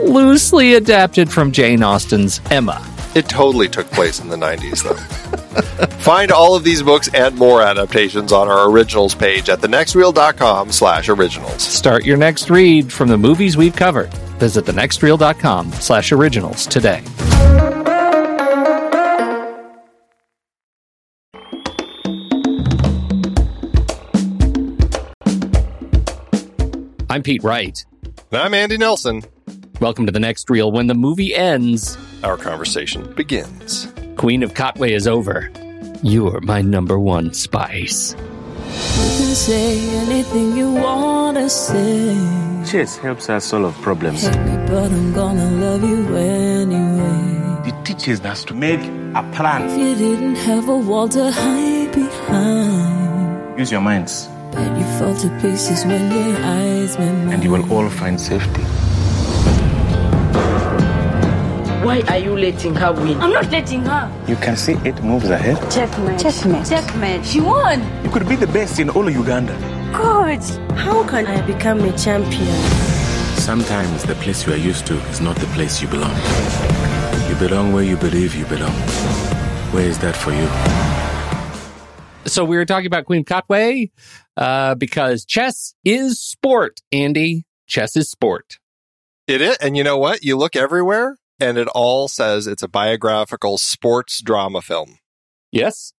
[0.00, 2.86] loosely adapted from Jane Austen's Emma.
[3.14, 5.86] It totally took place in the 90s, though.
[5.98, 11.08] Find all of these books and more adaptations on our originals page at thenextreel.com slash
[11.08, 11.62] originals.
[11.62, 14.12] Start your next read from the movies we've covered.
[14.38, 17.02] Visit thenextreel.com slash originals today.
[27.10, 27.84] I'm Pete Wright.
[28.30, 29.20] And I'm Andy Nelson.
[29.82, 30.70] Welcome to the next reel.
[30.70, 33.92] When the movie ends, our conversation begins.
[34.16, 35.50] Queen of Katwe is over.
[36.04, 38.14] You're my number one spice.
[38.14, 42.14] You can say anything you want to say.
[42.64, 44.22] Chess helps us solve problems.
[44.22, 47.62] Hate me, but I'm gonna love you anyway.
[47.66, 48.80] The teaches us to make
[49.18, 49.68] a plan.
[49.68, 55.14] If you didn't have a wall to hide behind, Use your minds, bet you fall
[55.16, 57.32] to pieces when your eyes met mine.
[57.34, 58.62] and you will all find safety.
[61.82, 63.20] Why are you letting her win?
[63.20, 64.24] I'm not letting her.
[64.28, 65.56] You can see eight moves ahead.
[65.70, 66.20] Checkmate.
[66.20, 66.64] Checkmate.
[66.66, 67.26] Checkmate.
[67.26, 67.80] She won.
[68.04, 69.52] You could be the best in all of Uganda.
[69.92, 70.42] Good.
[70.78, 72.54] How can I become a champion?
[73.36, 76.16] Sometimes the place you are used to is not the place you belong.
[77.28, 78.72] You belong where you believe you belong.
[79.72, 80.48] Where is that for you?
[82.30, 83.90] So we were talking about Queen Katwe
[84.36, 87.44] uh, because chess is sport, Andy.
[87.66, 88.58] chess is sport.
[89.26, 90.22] It is, and you know what?
[90.22, 94.98] You look everywhere, and it all says it's a biographical sports drama film.
[95.50, 95.92] Yes,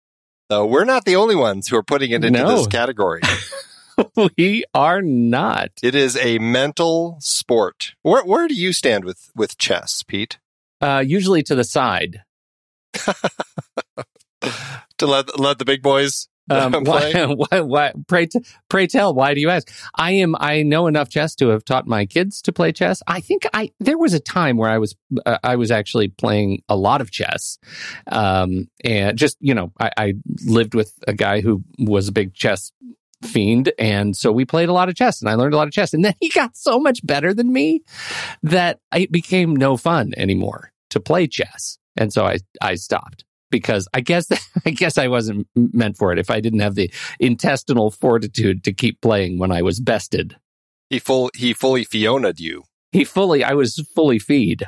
[0.51, 2.57] So we're not the only ones who are putting it into No.
[2.57, 3.21] this category.
[4.37, 5.69] we are not.
[5.83, 7.93] it is a mental sport.
[8.01, 10.39] Where where do you stand with with chess, Pete?
[10.81, 12.23] Uh, usually to the side.
[14.99, 19.33] To let let the big boys Um, why, why, why, pray, t- pray tell, why
[19.33, 19.71] do you ask?
[19.95, 23.01] I am, I know enough chess to have taught my kids to play chess.
[23.07, 24.95] I think I, there was a time where I was,
[25.25, 27.57] uh, I was actually playing a lot of chess.
[28.11, 30.13] Um, and just, you know, I, I
[30.45, 32.71] lived with a guy who was a big chess
[33.23, 33.71] fiend.
[33.79, 35.93] And so we played a lot of chess and I learned a lot of chess.
[35.93, 37.83] And then he got so much better than me
[38.43, 41.77] that it became no fun anymore to play chess.
[41.95, 43.23] And so I, I stopped
[43.53, 44.27] because I guess
[44.65, 48.73] I guess I wasn't meant for it if I didn't have the intestinal fortitude to
[48.73, 50.35] keep playing when I was bested.
[50.89, 52.63] He full he fully Phiona'd you.
[52.91, 54.67] He fully I was fully feed.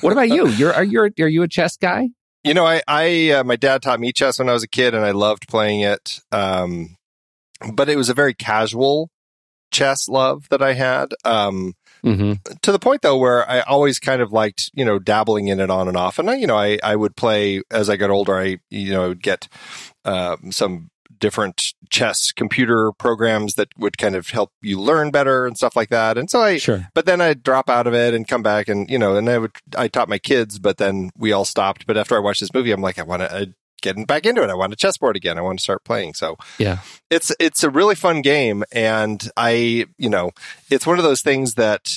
[0.00, 0.48] What about you?
[0.48, 2.10] You're are you are you a chess guy?
[2.44, 4.94] You know, I I uh, my dad taught me chess when I was a kid,
[4.94, 6.20] and I loved playing it.
[6.32, 6.96] Um,
[7.72, 9.08] but it was a very casual
[9.70, 11.14] chess love that I had.
[11.24, 11.74] Um,
[12.06, 12.54] Mm-hmm.
[12.62, 15.70] to the point though where I always kind of liked, you know, dabbling in it
[15.70, 16.18] on and off.
[16.18, 18.36] And I, you know, I, I would play as I got older.
[18.38, 19.48] I, you know, I would get
[20.04, 25.56] um, some different chess computer programs that would kind of help you learn better and
[25.56, 26.18] stuff like that.
[26.18, 26.88] And so I, Sure.
[26.94, 29.38] but then I'd drop out of it and come back and, you know, and I
[29.38, 31.86] would, I taught my kids, but then we all stopped.
[31.86, 34.50] But after I watched this movie, I'm like, I want to, getting back into it.
[34.50, 35.38] I want a chessboard again.
[35.38, 36.14] I want to start playing.
[36.14, 36.78] So Yeah.
[37.10, 40.30] it's it's a really fun game and i you know
[40.70, 41.96] it's one of those things that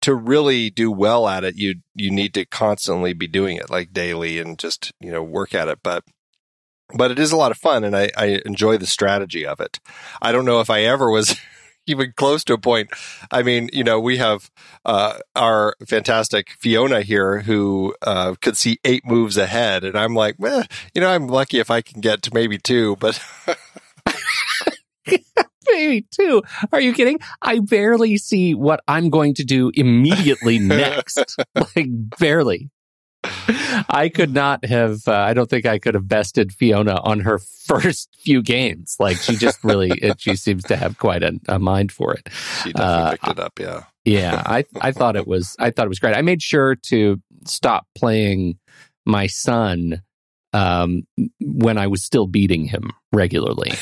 [0.00, 3.92] to really do well at it you you need to constantly be doing it like
[3.92, 6.02] daily and just you know work at it but
[6.94, 9.78] but it is a lot of fun and i i enjoy the strategy of it
[10.22, 11.36] i don't know if i ever was
[11.86, 12.90] even close to a point
[13.30, 14.50] i mean you know we have
[14.84, 20.36] uh our fantastic Phiona here who uh could see eight moves ahead and i'm like
[20.38, 23.20] well you know i'm lucky if i can get to maybe two but
[25.68, 26.42] Maybe two.
[26.72, 27.20] Are you kidding?
[27.42, 31.36] I barely see what I'm going to do immediately next.
[31.54, 31.88] like
[32.18, 32.70] barely.
[33.88, 35.06] I could not have.
[35.06, 38.96] Uh, I don't think I could have bested Phiona on her first few games.
[38.98, 42.28] Like she just really, it, she seems to have quite a, a mind for it.
[42.62, 43.84] She definitely Uh, picked it up, yeah.
[44.04, 46.16] Yeah, I I thought it was I thought it was great.
[46.16, 48.58] I made sure to stop playing
[49.04, 50.02] my son
[50.52, 51.02] um,
[51.40, 53.72] when I was still beating him regularly.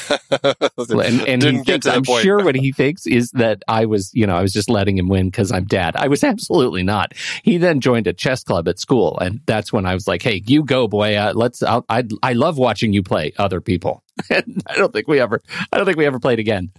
[0.91, 2.23] And, and he Didn't get thinks, I'm point.
[2.23, 5.09] sure what he thinks is that I was, you know, I was just letting him
[5.09, 5.97] win because I'm dad.
[5.97, 7.13] I was absolutely not.
[7.43, 10.43] He then joined a chess club at school, and that's when I was like, "Hey,
[10.47, 11.17] you go, boy.
[11.17, 11.63] Uh, let's.
[11.63, 15.41] I'll, I I love watching you play other people." And I don't think we ever.
[15.73, 16.71] I don't think we ever played again.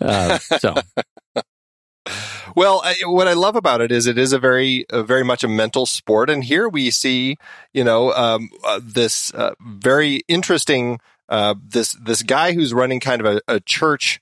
[0.00, 0.74] Uh, so
[2.56, 5.44] Well, I, what I love about it is it is a very, uh, very much
[5.44, 7.36] a mental sport, and here we see,
[7.72, 13.24] you know, um, uh, this uh, very interesting uh, this this guy who's running kind
[13.24, 14.20] of a, a church.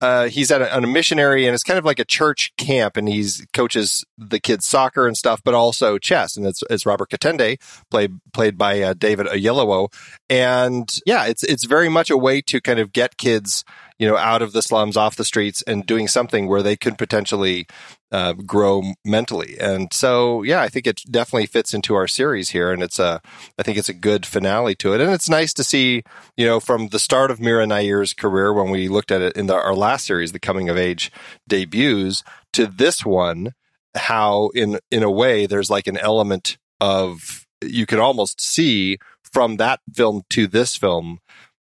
[0.00, 2.98] Uh, he's at a, on a missionary, and it's kind of like a church camp,
[2.98, 7.08] and he's coaches the kids soccer and stuff, but also chess, and it's it's Robert
[7.08, 7.58] Katende,
[7.90, 9.90] played played by uh, David Oyelowo,
[10.28, 13.64] and yeah, it's it's very much a way to kind of get kids,
[13.98, 16.98] you know, out of the slums, off the streets, and doing something where they could
[16.98, 17.66] potentially
[18.10, 19.56] uh, grow mentally.
[19.60, 23.20] And so, yeah, I think it definitely fits into our series here, and it's a,
[23.58, 26.02] I think it's a good finale to it, and it's nice to see,
[26.36, 29.46] you know, from the start of Mira Nair's career when we looked at it in
[29.46, 31.12] the, our last series, the coming of age
[31.48, 33.52] debuts, to this one,
[33.94, 39.56] how in in a way there's like an element of you can almost see from
[39.56, 41.18] that film to this film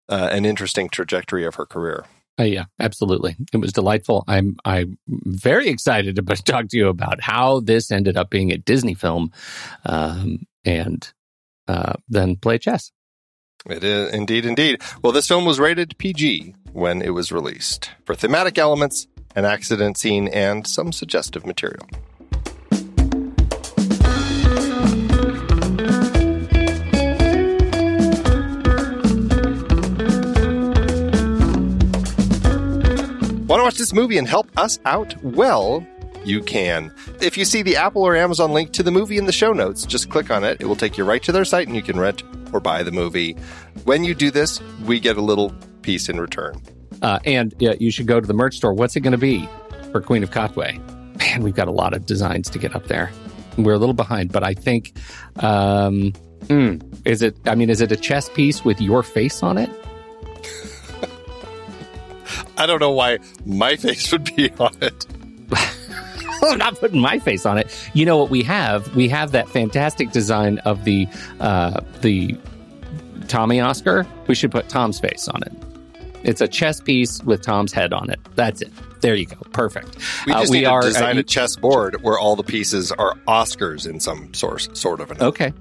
[0.09, 2.05] uh, an interesting trajectory of her career.
[2.41, 3.35] Uh, yeah, absolutely.
[3.53, 4.23] It was delightful.
[4.27, 8.57] I'm I'm very excited to talk to you about how this ended up being a
[8.57, 9.31] Disney film,
[9.85, 11.07] um, and
[11.67, 12.91] uh, then play chess.
[13.69, 14.81] It is indeed, indeed.
[15.03, 19.97] Well, this film was rated PG when it was released for thematic elements, an accident
[19.97, 21.87] scene, and some suggestive material.
[33.51, 35.13] Want to watch this movie and help us out?
[35.21, 35.85] Well,
[36.23, 36.89] you can.
[37.19, 39.85] If you see the Apple or Amazon link to the movie in the show notes,
[39.85, 40.61] just click on it.
[40.61, 42.93] It will take you right to their site and you can rent or buy the
[42.93, 43.35] movie.
[43.83, 46.61] When you do this, we get a little piece in return.
[47.01, 48.73] Uh, and yeah, you should go to the merch store.
[48.73, 49.49] What's it going to be
[49.91, 51.19] for Queen of Katwe?
[51.19, 53.11] Man, we've got a lot of designs to get up there.
[53.57, 54.93] We're a little behind, but I think
[55.39, 57.35] um, mm, is it?
[57.45, 59.69] I mean, is it a chess piece with your face on it?
[62.61, 65.05] I don't know why my face would be on it.
[66.43, 67.67] I'm not putting my face on it.
[67.93, 68.95] You know what we have?
[68.95, 71.07] We have that fantastic design of the
[71.39, 72.37] uh, the
[73.27, 74.05] Tommy Oscar.
[74.27, 75.53] We should put Tom's face on it.
[76.23, 78.19] It's a chess piece with Tom's head on it.
[78.35, 78.71] That's it.
[79.01, 79.37] There you go.
[79.53, 79.97] Perfect.
[80.27, 83.89] We Uh, just need to design uh, a chessboard where all the pieces are Oscars
[83.89, 85.09] in some source, sort of.
[85.09, 85.51] An Okay.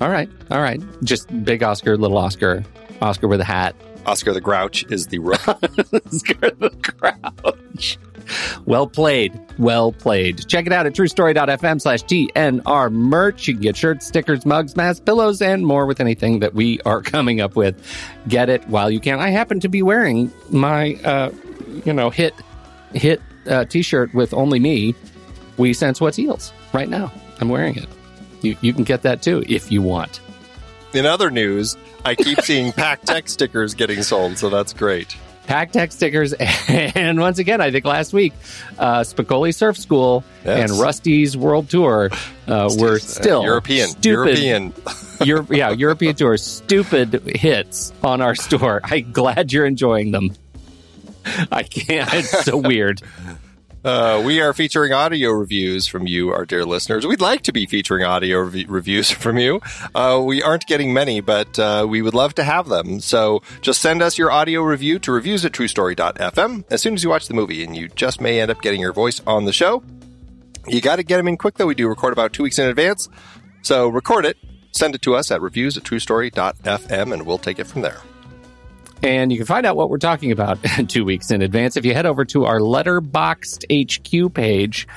[0.00, 0.30] All right.
[0.50, 0.80] All right.
[1.02, 2.64] Just big Oscar, little Oscar,
[3.02, 3.74] Oscar with a hat.
[4.08, 5.46] Oscar the Grouch is the rook.
[5.48, 7.98] Oscar the Grouch.
[8.64, 9.38] Well played.
[9.58, 10.48] Well played.
[10.48, 13.46] Check it out at truestory.fm slash TNR merch.
[13.48, 17.02] You can get shirts, stickers, mugs, masks, pillows, and more with anything that we are
[17.14, 17.76] coming up with.
[18.28, 19.20] Get it while you can.
[19.20, 21.30] I happen to be wearing my, uh,
[21.84, 22.32] you know, hit,
[22.94, 24.94] hit uh, t-shirt with only me.
[25.58, 27.12] We sense what's heels right now.
[27.42, 27.88] I'm wearing it.
[28.40, 30.20] You, you can get that too if you want.
[30.94, 35.16] In other news, I keep seeing Pack Tech stickers getting sold, so that's great.
[35.46, 36.32] Pack Tech stickers,
[36.68, 38.34] and once again, I think last week,
[38.78, 40.70] uh, Spicoli Surf School Yes.
[40.70, 42.10] and Rusty's World Tour
[42.46, 43.88] uh, were still European.
[43.88, 44.74] stupid, European.
[45.24, 48.80] Euro- yeah, European Tour stupid hits on our store.
[48.84, 50.34] I'm glad you're enjoying them.
[51.50, 52.12] I can't.
[52.14, 53.00] It's so weird.
[53.84, 57.06] Uh, we are featuring audio reviews from you, our dear listeners.
[57.06, 59.60] We'd like to be featuring audio rev- reviews from you.
[59.94, 62.98] Uh, we aren't getting many, but uh, we would love to have them.
[62.98, 67.10] So just send us your audio review to reviews at truestory.fm as soon as you
[67.10, 69.82] watch the movie, and you just may end up getting your voice on the show.
[70.66, 71.66] You got to get them in quick, though.
[71.66, 73.08] We do record about two weeks in advance.
[73.62, 74.36] So record it,
[74.72, 78.00] send it to us at reviews at truestory.fm, and we'll take it from there.
[79.02, 81.94] And you can find out what we're talking about two weeks in advance if you
[81.94, 84.88] head over to our Letterboxd HQ page.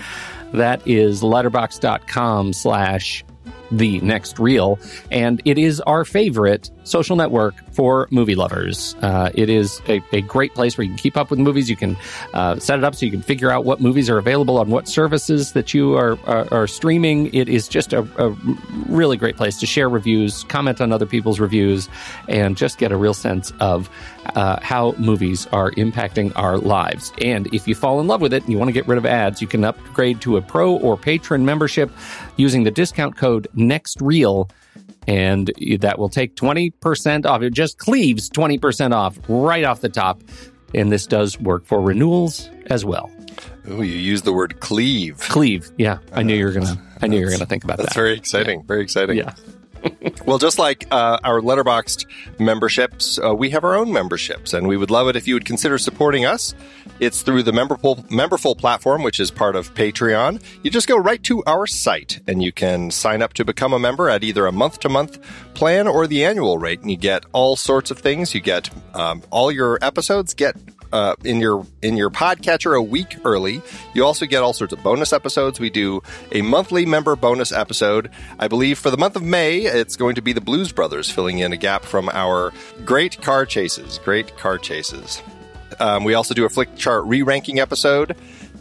[0.54, 3.24] That is letterboxd.com slash
[3.72, 4.80] the next reel.
[5.12, 8.96] And it is our favorite social network for movie lovers.
[9.02, 11.70] Uh, it is a, a great place where you can keep up with movies.
[11.70, 11.98] You can
[12.34, 14.88] uh, set it up so you can figure out what movies are available on what
[14.88, 17.34] services that you are, are, are streaming.
[17.34, 18.36] It is just a, a
[18.88, 21.90] really great place to share reviews, comment on other people's reviews,
[22.28, 23.90] and just get a real sense of
[24.36, 27.12] uh, how movies are impacting our lives.
[27.22, 29.06] And if you fall in love with it and you want to get rid of
[29.06, 31.92] ads, you can upgrade to a pro or patron membership
[32.38, 34.50] using the discount code NEXTREEL.
[35.08, 37.42] And that will take 20% off.
[37.42, 40.22] It just cleaves 20% off right off the top.
[40.74, 43.10] And this does work for renewals as well.
[43.70, 45.20] Ooh, you use the word cleave.
[45.20, 45.72] Cleave.
[45.78, 46.00] Yeah.
[46.14, 47.90] I knew you were going to, I knew you were going to think about That's
[47.90, 47.96] that.
[47.96, 48.64] That's very exciting.
[48.64, 49.18] Very exciting.
[49.18, 49.34] Yeah.
[50.26, 52.06] Well, just like uh, our Letterboxd
[52.40, 55.46] memberships, uh, we have our own memberships, and we would love it if you would
[55.46, 56.54] consider supporting us.
[57.02, 60.40] It's through the Memberful, Memberful platform, which is part of Patreon.
[60.62, 63.80] You just go right to our site, and you can sign up to become a
[63.80, 65.18] member at either a month to month
[65.56, 68.36] plan or the annual rate, and you get all sorts of things.
[68.36, 70.56] You get um, all your episodes get
[70.94, 73.64] uh, in your in your podcatcher a week early.
[73.96, 75.60] You also get all sorts of bonus episodes.
[75.60, 78.12] We do a monthly member bonus episode.
[78.38, 81.40] I believe for the month of May, it's going to be the Blues Brothers, filling
[81.40, 82.54] in a gap from our
[82.86, 84.00] great car chases.
[84.04, 85.24] Great car chases.
[85.82, 88.16] Um, we also do a Flickchart re-ranking episode,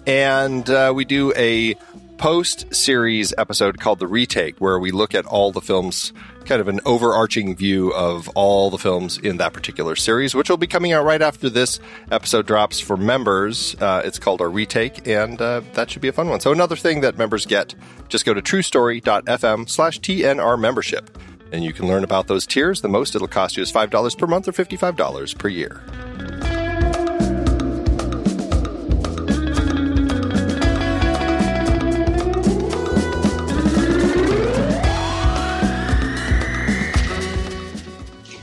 [0.07, 1.75] and uh, we do a
[2.17, 6.15] post series episode called the retake, where we look at all the films,
[6.47, 10.57] kind of an overarching view of all the films in that particular series, which will
[10.57, 11.79] be coming out right after this
[12.11, 13.75] episode drops for members.
[13.81, 16.41] Uh, it's called our retake, and uh, that should be a fun one.
[16.41, 17.75] So another thing that members get,
[18.09, 21.19] just go to truestory.fm slash TNR membership.
[21.53, 22.81] And you can learn about those tiers.
[22.81, 25.83] The most it'll cost you is $5 per month or $55 per year.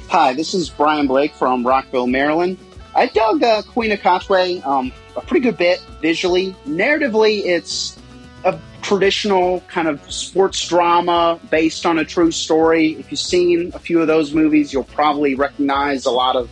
[0.10, 2.58] Hi, this is Brian Blake from Rockville, Maryland.
[2.96, 6.56] I dug uh, Queen of Katwe um, a pretty good bit visually.
[6.66, 8.00] Narratively, it's
[8.46, 12.94] a traditional kind of sports drama based on a true story.
[12.94, 16.50] If you've seen a few of those movies, you'll probably recognize a lot of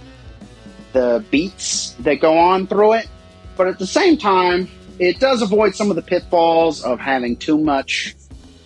[0.91, 3.07] the beats that go on through it.
[3.55, 4.69] But at the same time,
[4.99, 8.17] it does avoid some of the pitfalls of having too much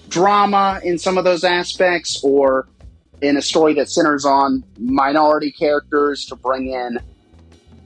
[0.07, 2.67] drama in some of those aspects or
[3.21, 6.99] in a story that centers on minority characters to bring in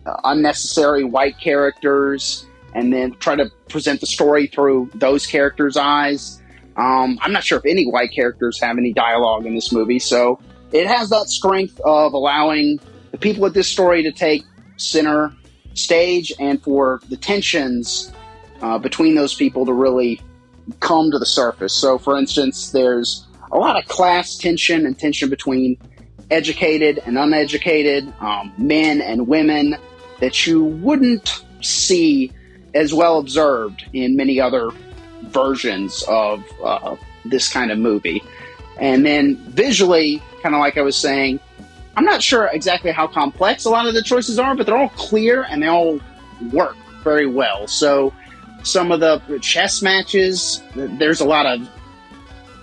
[0.06, 6.42] uh, unnecessary white characters and then try to present the story through those characters' eyes.
[6.75, 10.40] Um, I'm not sure if any white characters have any dialogue in this movie, so
[10.72, 12.80] it has that strength of allowing
[13.12, 14.44] the people of this story to take
[14.78, 15.32] center
[15.75, 18.12] stage and for the tensions
[18.62, 20.20] uh, between those people to really
[20.80, 21.74] come to the surface.
[21.74, 25.78] So, for instance, there's a lot of class tension and tension between
[26.32, 29.78] educated and uneducated, um, men and women
[30.20, 32.32] that you wouldn't see
[32.74, 34.72] as well observed in many other
[35.24, 36.96] versions of uh,
[37.26, 38.24] this kind of movie.
[38.80, 41.40] And then visually, kind of like I was saying,
[41.96, 44.90] I'm not sure exactly how complex a lot of the choices are, but they're all
[44.90, 46.00] clear and they all
[46.52, 47.68] work very well.
[47.68, 48.12] So
[48.64, 51.70] some of the chess matches, there's a lot of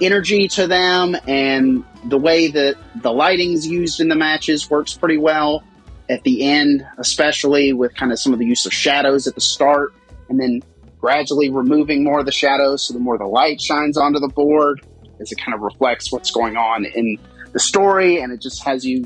[0.00, 5.18] energy to them, and the way that the lighting's used in the matches works pretty
[5.18, 5.62] well.
[6.08, 9.40] At the end, especially with kind of some of the use of shadows at the
[9.40, 9.94] start,
[10.28, 10.62] and then
[11.00, 14.84] gradually removing more of the shadows so the more the light shines onto the board
[15.20, 17.18] as it kind of reflects what's going on in
[17.52, 19.04] the story and it just has you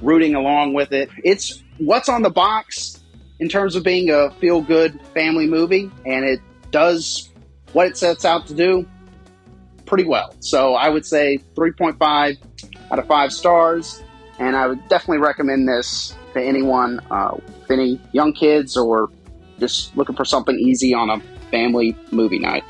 [0.00, 1.10] rooting along with it.
[1.24, 3.00] It's what's on the box
[3.38, 7.30] in terms of being a feel good family movie, and it does
[7.72, 8.88] what it sets out to do
[9.90, 10.32] pretty well.
[10.38, 12.38] So I would say 3.5
[12.92, 14.02] out of 5 stars,
[14.38, 17.36] and I would definitely recommend this to anyone uh,
[17.68, 19.10] any young kids or
[19.58, 21.20] just looking for something easy on a
[21.50, 22.62] family movie night.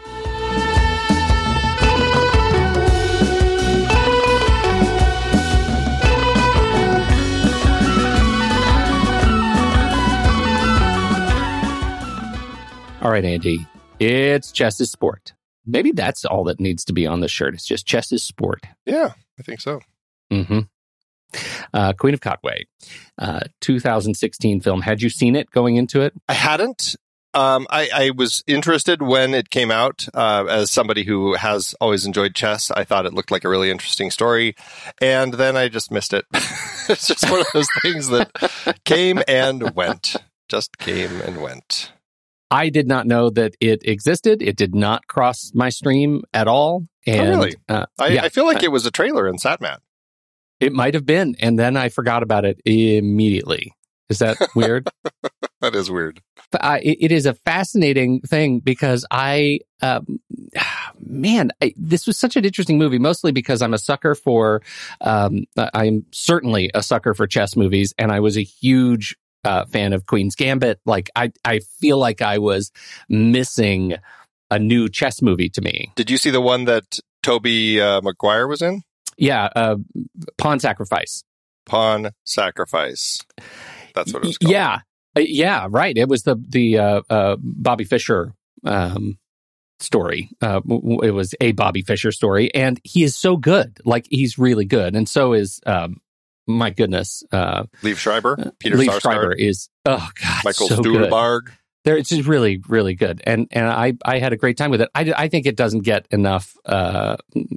[13.02, 13.66] All right, Andy,
[13.98, 15.34] it's chess sport.
[15.70, 17.54] Maybe that's all that needs to be on the shirt.
[17.54, 18.64] It's just chess is sport.
[18.84, 19.80] Yeah, I think so.
[20.32, 20.60] Mm-hmm.
[21.72, 22.64] Uh, Queen of Katwe,
[23.18, 24.82] uh, 2016 film.
[24.82, 26.12] Had you seen it going into it?
[26.28, 26.96] I hadn't.
[27.32, 30.08] Um, I, I, was interested when it came out.
[30.12, 33.70] Uh, as somebody who has always enjoyed chess, I thought it looked like a really
[33.70, 34.56] interesting story,
[35.00, 36.24] and then I just missed it.
[36.34, 38.32] it's just one of those things that
[38.84, 40.16] came and went.
[40.48, 41.92] Just came and went.
[42.50, 44.42] I did not know that it existed.
[44.42, 46.84] It did not cross my stream at all.
[47.06, 47.54] And, oh, really?
[47.68, 49.78] Uh, I, yeah, I, feel like it was a trailer in SatMat.
[50.58, 53.72] It might have been, and then I forgot about it immediately.
[54.10, 54.88] Is that weird?
[55.60, 56.20] that is weird.
[56.52, 60.20] Uh, it, it is a fascinating thing because I, um,
[61.00, 62.98] man, I, this was such an interesting movie.
[62.98, 64.60] Mostly because I'm a sucker for,
[65.00, 69.92] um, I'm certainly a sucker for chess movies, and I was a huge uh, fan
[69.92, 70.80] of Queen's Gambit.
[70.84, 72.72] Like I, I feel like I was
[73.08, 73.94] missing
[74.50, 75.92] a new chess movie to me.
[75.96, 78.82] Did you see the one that Tobey uh, Maguire was in?
[79.16, 79.76] Yeah, uh,
[80.38, 81.22] Pawn Sacrifice.
[81.66, 83.20] Pawn Sacrifice.
[83.94, 84.52] That's what it was called.
[84.52, 84.80] Yeah,
[85.16, 85.96] uh, yeah, right.
[85.96, 89.18] It was the the uh, uh, Bobby Fischer um,
[89.78, 90.30] story.
[90.40, 90.60] Uh,
[91.02, 93.78] it was a Bobby Fischer story, and he is so good.
[93.84, 96.00] Like he's really good, and so is um,
[96.50, 101.46] my goodness, uh, Liev Schreiber, uh, Peter Sarsgaard, Schreiber is oh god, Michael so Stuhlbarg.
[101.46, 101.54] Good.
[101.84, 104.82] There, it's just really, really good, and and I I had a great time with
[104.82, 104.90] it.
[104.94, 107.16] I, I think it doesn't get enough uh,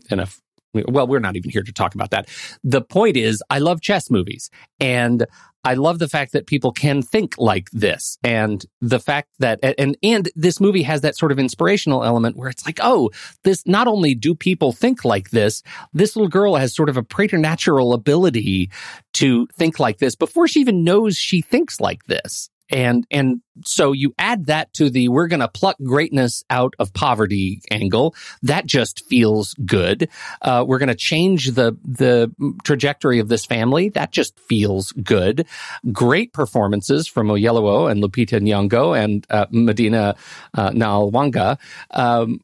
[0.09, 0.39] enough.
[0.73, 2.29] Well, we're not even here to talk about that.
[2.63, 5.25] The point is, I love chess movies, and
[5.63, 9.97] I love the fact that people can think like this and the fact that, and,
[10.03, 13.11] and this movie has that sort of inspirational element where it's like, oh,
[13.43, 17.03] this, not only do people think like this, this little girl has sort of a
[17.03, 18.69] preternatural ability
[19.13, 23.91] to think like this before she even knows she thinks like this and and so
[23.91, 28.15] you add that to the we're going to pluck greatness out of poverty angle.
[28.41, 30.09] That just feels good.
[30.41, 33.89] Uh, we're going to change the the trajectory of this family.
[33.89, 35.45] That just feels good.
[35.91, 40.15] Great performances from Oyelowo and Lupita Nyong'o and uh, Madina
[40.55, 41.59] uh, Nalwanga.
[41.91, 42.39] Um,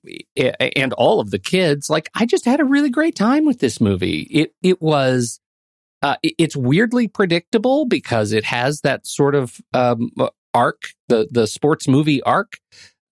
[0.75, 1.89] and all of the kids.
[1.89, 4.21] Like I just had a really great time with this movie.
[4.29, 5.39] It it was
[6.01, 10.11] uh, it's weirdly predictable because it has that sort of um,
[10.53, 12.57] arc, the the sports movie arc.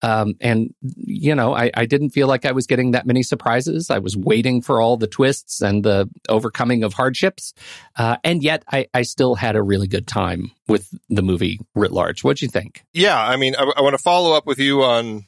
[0.04, 3.89] Um, and you know, I, I didn't feel like I was getting that many surprises.
[3.89, 7.54] I was waiting for all the twists and the overcoming of hardships,
[7.95, 11.91] uh, and yet I, I still had a really good time with the movie writ
[11.91, 12.23] large.
[12.23, 12.84] What'd you think?
[12.93, 15.26] Yeah, I mean, I, I want to follow up with you on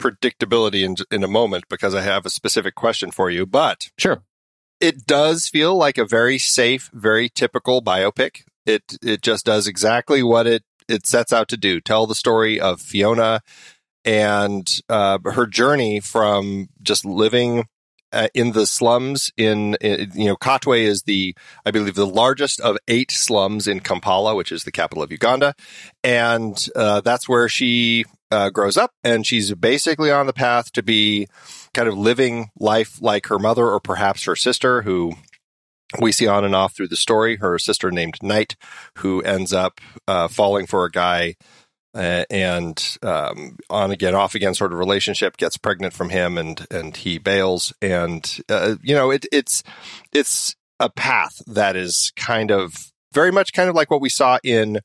[0.00, 3.46] predictability in in a moment because I have a specific question for you.
[3.46, 4.24] But sure,
[4.80, 8.44] it does feel like a very safe, very typical biopic.
[8.66, 12.60] It it just does exactly what it it sets out to do: tell the story
[12.60, 13.40] of Phiona
[14.04, 17.64] and uh, her journey from just living
[18.12, 22.60] uh, in the slums in, in, you know Katwe is the I believe the largest
[22.60, 25.54] of eight slums in Kampala, which is the capital of Uganda,
[26.02, 30.82] and uh, that's where she uh, grows up, and she's basically on the path to
[30.82, 31.28] be
[31.74, 35.14] kind of living life like her mother or perhaps her sister, who
[35.98, 37.36] we see on and off through the story.
[37.36, 38.56] Her sister named Night,
[38.98, 41.36] who ends up uh, falling for a guy.
[41.92, 46.64] Uh, and um, on again, off again, sort of relationship gets pregnant from him, and
[46.70, 49.64] and he bails, and uh, you know it, it's
[50.12, 54.38] it's a path that is kind of very much kind of like what we saw
[54.44, 54.78] in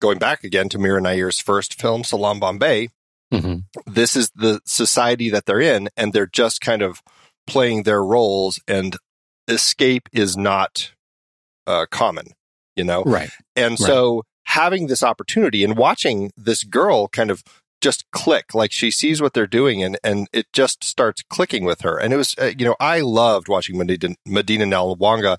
[0.00, 2.88] going back again to Mira Nair's first film, Salaam Bombay,
[3.32, 3.64] Mhm.
[3.86, 7.00] This is the society that they're in, and they're just kind of
[7.46, 8.96] playing their roles, and
[9.48, 10.92] escape is not
[11.66, 12.26] uh, common,
[12.76, 13.02] you know?
[13.04, 13.30] Right.
[13.54, 17.44] And so having this opportunity and watching this girl kind of
[17.80, 21.82] just click, like she sees what they're doing and, and it just starts clicking with
[21.82, 21.96] her.
[21.96, 25.38] And it was, uh, you know, I loved watching Madina, Madina Nalwanga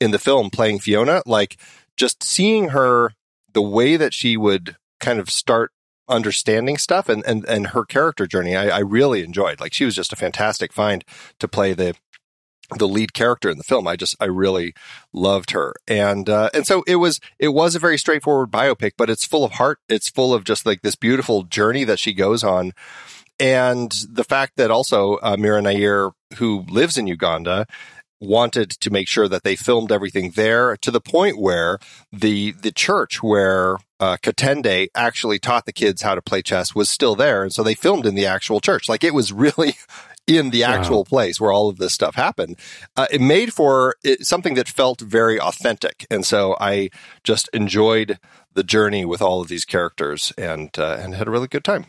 [0.00, 1.56] in the film playing Phiona, like
[1.96, 3.12] just seeing her,
[3.52, 5.72] the way that she would kind of start
[6.08, 9.60] understanding stuff and, and, and her character journey, I, I really enjoyed.
[9.60, 11.04] Like she was just a fantastic find
[11.38, 11.94] to play the,
[12.78, 13.86] the lead character in the film.
[13.86, 14.74] I just I really
[15.12, 19.10] loved her, and uh, and so it was it was a very straightforward biopic, but
[19.10, 19.78] it's full of heart.
[19.88, 22.72] It's full of just like this beautiful journey that she goes on,
[23.38, 27.66] and the fact that also uh, Mira Nair, who lives in Uganda.
[28.20, 31.80] Wanted to make sure that they filmed everything there to the point where
[32.12, 36.90] the the church where uh, Katende actually taught the kids how to play chess was
[36.90, 38.88] still there, and so they filmed in the actual church.
[38.88, 39.76] Like it was really
[40.26, 42.58] in the actual place where all of this stuff happened.
[42.96, 46.90] Uh, it made for it, something that felt very authentic, and so I
[47.22, 48.18] just enjoyed
[48.54, 51.86] the journey with all of these characters and uh, and had a really good time.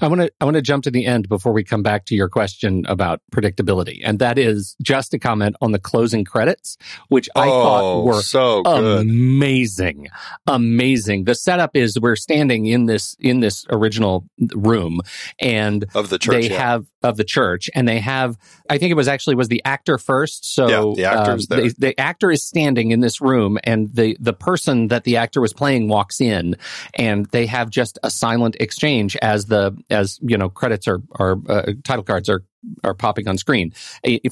[0.00, 2.14] I want to I want to jump to the end before we come back to
[2.14, 6.76] your question about predictability, and that is just a comment on the closing credits,
[7.08, 9.02] which I thought Oh, were so good.
[9.02, 10.08] amazing,
[10.46, 11.24] amazing.
[11.24, 15.00] The setup is we're standing in this in this original room,
[15.38, 16.32] and of the church.
[16.42, 16.58] they yeah.
[16.58, 18.36] have of the church, and they have.
[18.68, 20.54] I think it was actually was the actor first.
[20.54, 21.68] So Yeah, the actor's um, there.
[21.68, 25.40] the, the actor is standing in this room, and the the person that the actor
[25.40, 26.56] was playing walks in,
[26.94, 31.36] and they have just a silent exchange as the as you know credits are are
[31.48, 32.44] uh, title cards are
[32.84, 33.72] are popping on screen.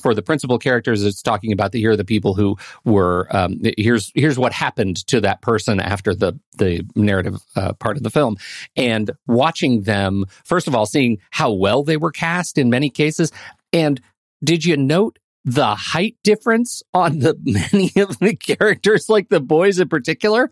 [0.01, 3.61] For the principal characters, it's talking about the here are the people who were um,
[3.77, 8.11] here's here's what happened to that person after the the narrative uh, part of the
[8.11, 8.37] film,
[8.77, 13.33] and watching them first of all seeing how well they were cast in many cases,
[13.73, 14.01] and
[14.43, 19.79] did you note the height difference on the many of the characters, like the boys
[19.79, 20.51] in particular?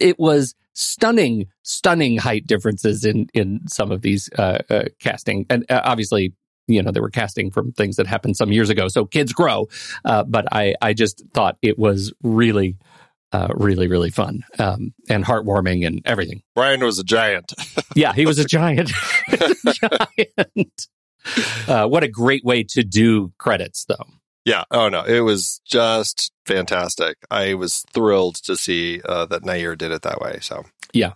[0.00, 5.64] It was stunning, stunning height differences in in some of these uh, uh, casting, and
[5.70, 6.34] uh, obviously.
[6.66, 9.66] You know, they were casting from things that happened some years ago, so kids grow.
[10.04, 12.76] Uh, but I, I just thought it was really,
[13.32, 16.42] uh, really, really fun um, and heartwarming and everything.
[16.54, 17.54] Brian was a giant.
[17.96, 18.92] Yeah, he was a giant.
[19.30, 20.86] giant.
[21.66, 24.06] Uh, what a great way to do credits, though.
[24.50, 24.64] Yeah.
[24.72, 27.18] Oh no, it was just fantastic.
[27.30, 30.38] I was thrilled to see uh, that Nair did it that way.
[30.40, 31.12] So Yeah.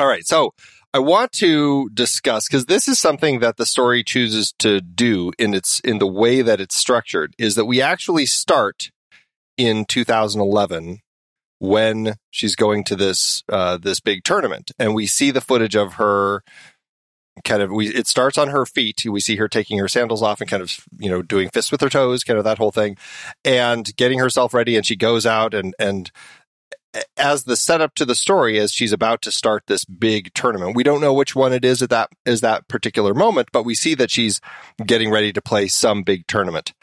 [0.00, 0.26] All right.
[0.26, 0.54] So
[0.92, 5.54] I want to discuss because this is something that the story chooses to do in
[5.54, 8.90] its in the way that it's structured is that we actually start
[9.56, 10.98] in 2011
[11.60, 15.94] when she's going to this uh, this big tournament, and we see the footage of
[15.94, 16.42] her
[17.44, 19.04] kind of we it starts on her feet.
[19.04, 21.80] We see her taking her sandals off and kind of you know doing fists with
[21.80, 22.96] her toes kind of that whole thing
[23.44, 26.10] and getting herself ready and she goes out and and
[27.16, 30.76] as the setup to the story as she's about to start this big tournament.
[30.76, 33.74] We don't know which one it is at that is that particular moment but we
[33.74, 34.40] see that she's
[34.84, 36.74] getting ready to play some big tournament.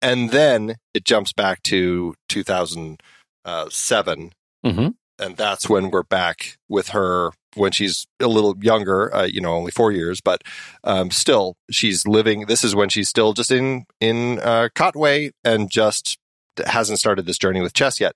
[0.00, 4.32] And then it jumps back to 2007
[4.64, 4.88] Mm-hmm.
[5.18, 9.52] And that's when we're back with her when she's a little younger uh, you know
[9.52, 10.42] only four years but
[10.84, 15.70] um, still she's living this is when she's still just in in uh, Katwe and
[15.70, 16.18] just
[16.66, 18.14] hasn't started this journey with chess yet.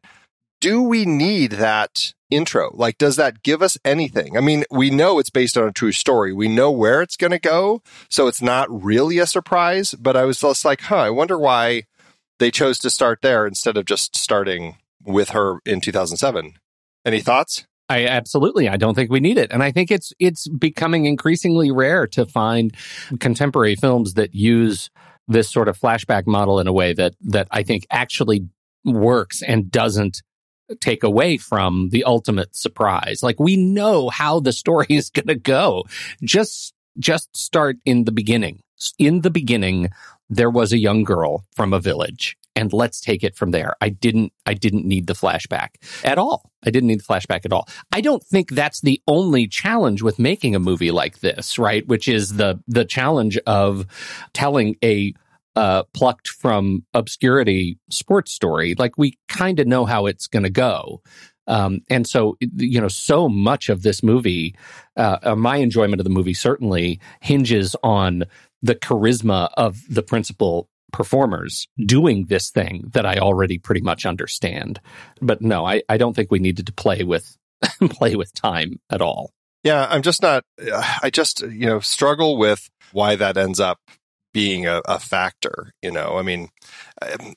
[0.63, 2.71] Do we need that intro?
[2.73, 4.37] Like does that give us anything?
[4.37, 6.33] I mean we know it's based on a true story.
[6.33, 10.25] We know where it's going to go so it's not really a surprise but i
[10.25, 11.85] was just like huh i wonder why
[12.39, 16.55] they chose to start there instead of just starting with her in 2007
[17.07, 18.69] any thoughts I absolutely.
[18.69, 22.27] I don't think we need it, and I think it's it's becoming increasingly rare to
[22.27, 22.75] find
[23.21, 24.91] contemporary films that use
[25.29, 28.49] this sort of flashback model in a way that that I think actually
[28.85, 30.23] works and doesn't
[30.81, 33.23] take away from the ultimate surprise.
[33.23, 35.85] Like we know how the story is going to go.
[36.25, 38.61] Just just start in the beginning.
[38.99, 39.91] In the beginning,
[40.29, 43.75] there was a young girl from a village and let's take it from there.
[43.81, 46.51] I didn't I didn't need the flashback at all.
[46.65, 47.69] I didn't need the flashback at all.
[47.93, 51.87] I don't think that's the only challenge with making a movie like this, right?
[51.87, 53.87] Which is the the challenge of
[54.33, 55.15] telling a
[55.55, 58.75] uh, plucked from obscurity sports story.
[58.77, 61.03] Like we kind of know how it's going to go.
[61.47, 64.57] Um, and so, you know, so much of this movie,
[64.97, 68.25] uh, uh, my enjoyment of the movie certainly hinges on
[68.63, 74.81] the charisma of the principal performers doing this thing that I already pretty much understand.
[75.21, 77.37] But no, I, I don't think we needed to play with
[77.91, 79.31] play with time at all.
[79.63, 80.45] Yeah, I'm just not.
[81.03, 83.79] I just you know struggle with why that ends up
[84.37, 85.73] being a, a factor.
[85.81, 86.51] You know, I mean,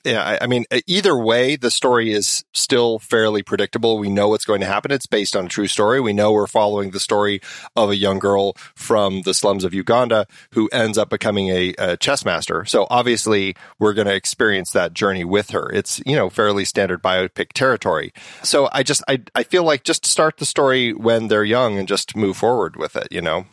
[0.04, 3.96] yeah, I, I, mean, either way, the story is still fairly predictable.
[3.96, 4.90] We know what's going to happen.
[4.90, 5.98] It's based on a true story.
[6.02, 7.40] We know we're following the story
[7.74, 11.96] of a young girl from the slums of Uganda who ends up becoming a, a
[11.96, 12.66] chess master.
[12.66, 15.72] So obviously, we're going to experience that journey with her.
[15.72, 18.12] It's you know fairly standard biopic territory.
[18.42, 21.88] So I just I I feel like just start the story when they're young and
[21.88, 23.08] just move forward with it.
[23.10, 23.46] You know.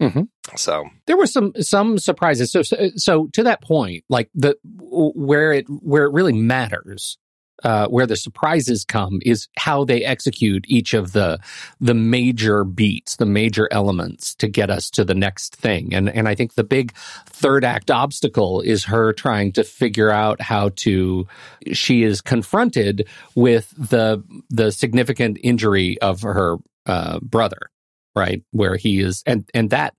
[0.00, 0.22] Mm-hmm.
[0.56, 2.52] So there were some some surprises.
[2.52, 7.16] So, so so to that point, like the where it where it really matters,
[7.62, 11.38] uh, where the surprises come is how they execute each of the
[11.80, 15.94] the major beats, the major elements to get us to the next thing.
[15.94, 16.92] And and I think the big
[17.26, 21.26] third act obstacle is her trying to figure out how to.
[21.72, 27.70] She is confronted with the the significant injury of her uh, brother
[28.16, 28.42] right?
[28.52, 29.92] Where he is, and and that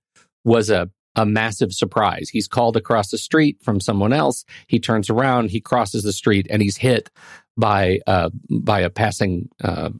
[0.46, 2.28] was a a massive surprise.
[2.28, 4.44] He's called across the street from someone else.
[4.66, 7.10] He turns around, he crosses the street, and he's hit
[7.56, 9.90] by uh, by a passing uh,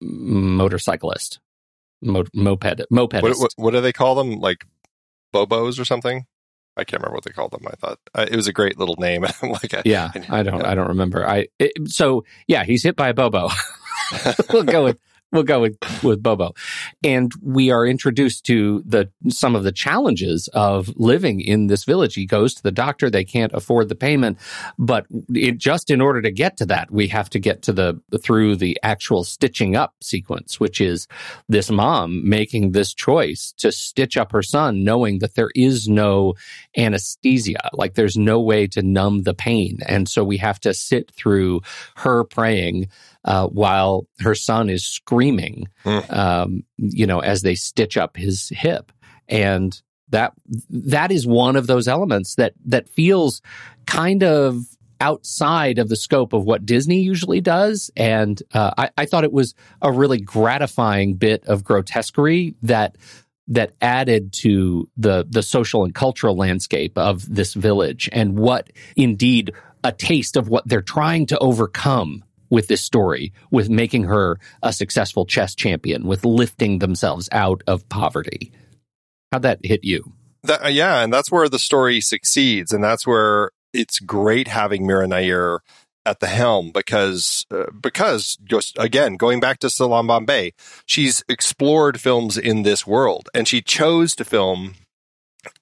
[0.00, 1.40] motorcyclist,
[2.00, 3.22] Mo- moped, mopedist.
[3.22, 4.40] What, what, what, do they call them?
[4.40, 4.64] Like
[5.32, 6.24] bobos or something?
[6.74, 7.66] I can't remember what they called them.
[7.66, 9.22] I thought uh, it was a great little name.
[9.42, 11.28] like, I, yeah, I don't, I don't remember.
[11.28, 13.50] I it, so yeah, he's hit by a bobo.
[14.52, 14.98] we'll go with
[15.32, 16.54] we'll go with, with Bobo.
[17.02, 22.14] And we are introduced to the some of the challenges of living in this village.
[22.14, 24.38] He goes to the doctor, they can't afford the payment,
[24.78, 28.00] but it, just in order to get to that, we have to get to the
[28.22, 31.08] through the actual stitching up sequence, which is
[31.48, 36.34] this mom making this choice to stitch up her son, knowing that there is no
[36.76, 39.78] anesthesia, like there's no way to numb the pain.
[39.86, 41.60] And so we have to sit through
[41.96, 42.88] her praying
[43.24, 46.12] uh, while her son is screaming, mm.
[46.12, 48.92] um, you know, as they stitch up his hip.
[49.28, 49.80] And
[50.10, 50.32] that
[50.70, 53.40] that is one of those elements that that feels
[53.86, 54.64] kind of
[55.00, 57.90] outside of the scope of what Disney usually does.
[57.96, 62.96] And uh, I, I thought it was a really gratifying bit of grotesquerie that
[63.48, 69.52] that added to the the social and cultural landscape of this village and what indeed
[69.82, 74.74] a taste of what they're trying to overcome with this story, with making her a
[74.74, 78.52] successful chess champion, with lifting themselves out of poverty.
[79.32, 80.12] How'd that hit you?
[80.42, 84.86] That, uh, yeah, and that's where the story succeeds, and that's where it's great having
[84.86, 85.60] Mira Nair
[86.04, 90.52] at the helm because uh, because just again going back to Salaam Bombay,
[90.84, 94.74] she's explored films in this world, and she chose to film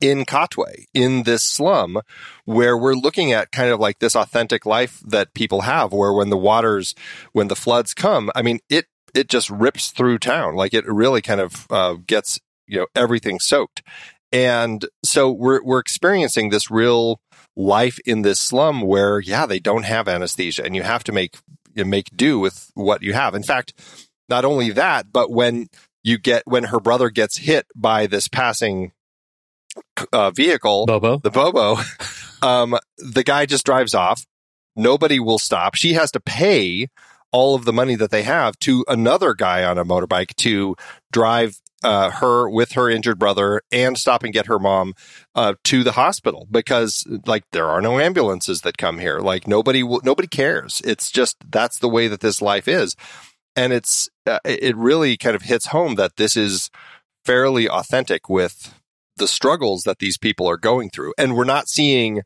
[0.00, 2.00] in Katwe, in this slum,
[2.44, 6.30] where we're looking at kind of like this authentic life that people have, where when
[6.30, 6.94] the waters,
[7.32, 10.54] when the floods come, I mean, it, it just rips through town.
[10.54, 13.82] Like it really kind of, uh, gets, you know, everything soaked.
[14.32, 17.20] And so we're, we're experiencing this real
[17.56, 21.36] life in this slum where, yeah, they don't have anesthesia and you have to make,
[21.74, 23.34] you make do with what you have.
[23.34, 23.74] In fact,
[24.28, 25.66] not only that, but when
[26.04, 28.92] you get, when her brother gets hit by this passing
[30.12, 31.76] uh, vehicle, Bobo, the Bobo,
[32.42, 34.26] um, the guy just drives off.
[34.76, 35.74] Nobody will stop.
[35.74, 36.88] She has to pay
[37.32, 40.76] all of the money that they have to another guy on a motorbike to
[41.12, 44.94] drive uh, her with her injured brother and stop and get her mom
[45.34, 49.20] uh, to the hospital because like there are no ambulances that come here.
[49.20, 50.82] Like nobody will, nobody cares.
[50.84, 52.96] It's just that's the way that this life is,
[53.56, 56.70] and it's uh, it really kind of hits home that this is
[57.24, 58.74] fairly authentic with
[59.20, 61.14] the struggles that these people are going through.
[61.16, 62.22] And we're not seeing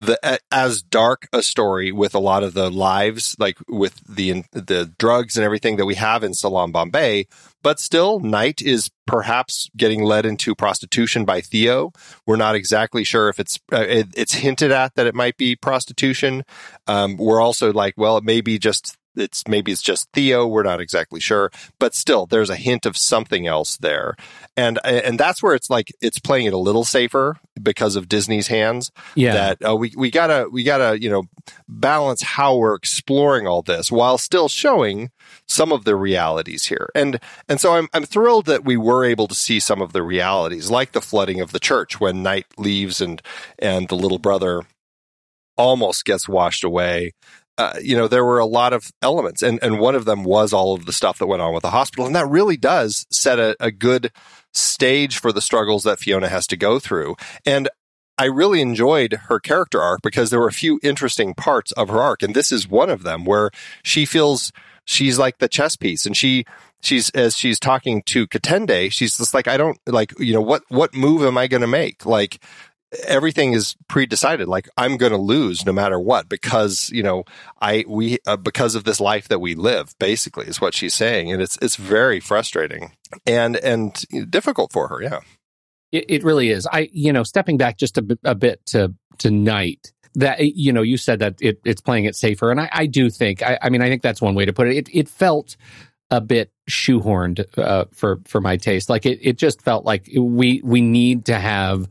[0.00, 4.92] the as dark a story with a lot of the lives like with the the
[4.98, 7.26] drugs and everything that we have in Salaam Bombay
[7.62, 11.92] but still Night is perhaps getting led into prostitution by Theo
[12.26, 15.56] we're not exactly sure if it's uh, it, it's hinted at that it might be
[15.56, 16.44] prostitution
[16.86, 20.46] um, we're also like well it may be just it's maybe it's just Theo.
[20.46, 24.16] We're not exactly sure, but still, there's a hint of something else there,
[24.56, 28.48] and and that's where it's like it's playing it a little safer because of Disney's
[28.48, 28.90] hands.
[29.14, 31.24] Yeah, that uh, we we gotta we gotta you know
[31.68, 35.10] balance how we're exploring all this while still showing
[35.46, 39.28] some of the realities here, and and so I'm I'm thrilled that we were able
[39.28, 43.00] to see some of the realities, like the flooding of the church when Night leaves
[43.00, 43.22] and
[43.58, 44.62] and the little brother
[45.56, 47.12] almost gets washed away
[47.58, 50.52] uh, you know, there were a lot of elements, and and one of them was
[50.52, 53.38] all of the stuff that went on with the hospital, and that really does set
[53.38, 54.12] a, a good
[54.52, 57.16] stage for the struggles that Phiona has to go through.
[57.44, 57.68] And
[58.18, 62.00] I really enjoyed her character arc because there were a few interesting parts of her
[62.00, 63.50] arc, and this is one of them where
[63.82, 64.52] she feels
[64.84, 66.44] she's like the chess piece, and she
[66.82, 70.62] she's as she's talking to Katende, she's just like, I don't like, you know, what
[70.68, 72.06] what move am I going to make?
[72.06, 72.42] Like
[73.06, 77.24] everything is pre-decided like i'm going to lose no matter what because you know
[77.60, 81.30] i we uh, because of this life that we live basically is what she's saying
[81.32, 82.92] and it's it's very frustrating
[83.26, 85.18] and and difficult for her yeah
[85.92, 86.66] It, it really is.
[86.66, 89.92] I, you know, stepping back just a, bit- a bit to to night.
[90.16, 93.08] That you know, you said that it, it's playing it safer, and I, I do
[93.10, 93.42] think.
[93.42, 94.76] I, I mean, I think that's one way to put it.
[94.76, 95.56] It, it felt
[96.10, 98.88] a bit shoehorned uh, for for my taste.
[98.88, 101.88] Like it, it just felt like we we need to have.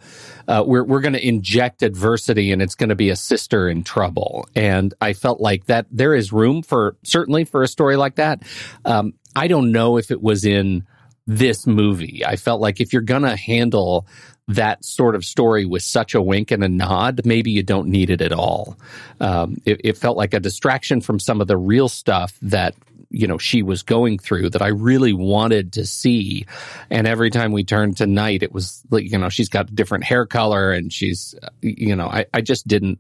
[0.47, 3.83] Uh, we're we're going to inject adversity, and it's going to be a sister in
[3.83, 4.47] trouble.
[4.55, 8.43] And I felt like that there is room for certainly for a story like that.
[8.85, 10.85] Um, I don't know if it was in
[11.27, 12.23] this movie.
[12.25, 14.07] I felt like if you're going to handle
[14.47, 18.11] that sort of story with such a wink and a nod, maybe you don't need
[18.11, 18.77] it at all.
[19.19, 22.75] Um, it, it felt like a distraction from some of the real stuff that
[23.15, 26.45] you know she was going through that I really wanted to see.
[26.89, 29.73] And every time we turned to Night, it was like you know she's got a
[29.73, 32.99] different hair color and she's uh, you know I, I just didn't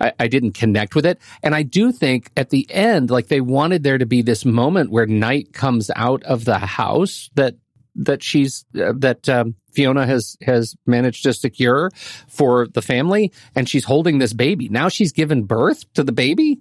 [0.00, 1.18] I, I didn't connect with it.
[1.42, 4.90] And I do think at the end, like they wanted there to be this moment
[4.90, 7.56] where Night comes out of the house that
[7.96, 11.90] that she's uh, that um, Phiona has has managed to secure
[12.28, 14.68] for the family, and she's holding this baby.
[14.70, 16.60] Now she's given birth to the baby,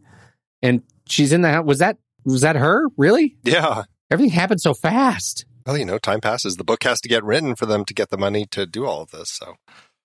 [0.62, 1.65] and she's in the house.
[1.65, 1.97] Was that
[2.31, 2.87] was that her?
[2.97, 3.35] Really?
[3.43, 5.45] yeah Everything happened so fast.
[5.65, 8.09] well you know time passes the book has to get written for them to get
[8.09, 9.55] the money to do all of this so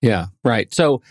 [0.01, 0.71] Yeah, right.
[0.73, 1.01] So,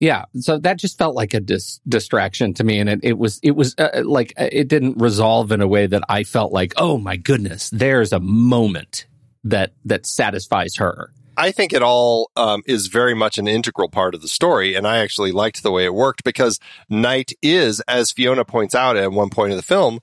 [0.00, 3.40] yeah, so that just felt like a dis- distraction to me, and it, it was
[3.42, 6.74] it was uh, like uh, it didn't resolve in a way that I felt like,
[6.76, 9.06] oh my goodness, there's a moment
[9.44, 11.10] that that satisfies her.
[11.36, 14.86] I think it all um, is very much an integral part of the story, and
[14.86, 19.10] I actually liked the way it worked because Night is, as Phiona points out at
[19.10, 19.98] one point in the film,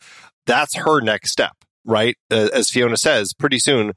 [0.46, 2.16] that's her next step, right?
[2.30, 3.94] As Phiona says, pretty soon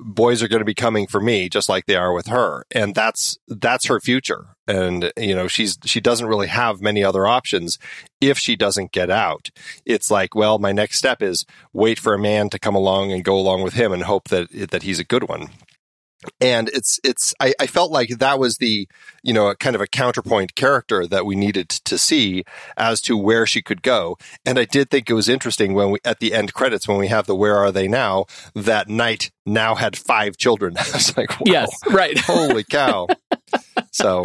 [0.00, 2.94] boys are going to be coming for me, just like they are with her, and
[2.94, 4.46] that's that's her future.
[4.66, 7.78] And you know, she's she doesn't really have many other options
[8.20, 9.50] if she doesn't get out.
[9.84, 13.24] It's like, well, my next step is wait for a man to come along and
[13.24, 15.50] go along with him and hope that that he's a good one
[16.40, 18.88] and it's it's I, I felt like that was the
[19.22, 22.44] you know a kind of a counterpoint character that we needed to see
[22.76, 24.16] as to where she could go.
[24.44, 27.08] And i did think it was interesting when we at the end credits when we
[27.08, 30.76] have the where are they now that Night now had five children.
[30.78, 32.18] I was like wow, right.
[32.18, 33.08] holy cow.
[33.90, 34.24] So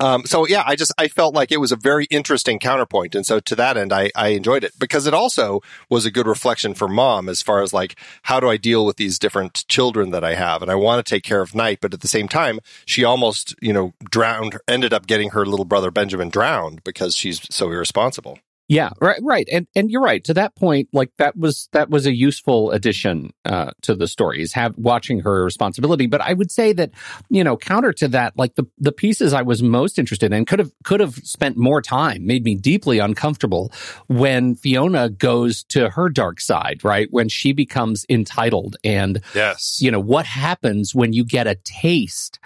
[0.00, 3.24] um, so yeah, I just I felt like it was a very interesting counterpoint, and
[3.26, 6.74] so to that end, I I enjoyed it because it also was a good reflection
[6.74, 10.24] for mom as far as like how do I deal with these different children that
[10.24, 12.60] I have, and I want to take care of Night, but at the same time,
[12.84, 17.46] she almost you know drowned, ended up getting her little brother Benjamin drowned because she's
[17.50, 18.38] so irresponsible.
[18.66, 20.24] Yeah, right, right, and and you're right.
[20.24, 24.54] To that point, like that was that was a useful addition uh, to the stories.
[24.54, 26.06] have watching her responsibility.
[26.06, 26.90] But I would say that
[27.28, 30.60] you know, counter to that, like the the pieces I was most interested in could
[30.60, 33.70] have could have spent more time, made me deeply uncomfortable
[34.06, 37.08] when Phiona goes to her dark side, right?
[37.10, 42.38] When she becomes entitled, and Yes, you know what happens when you get a taste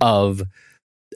[0.00, 0.42] of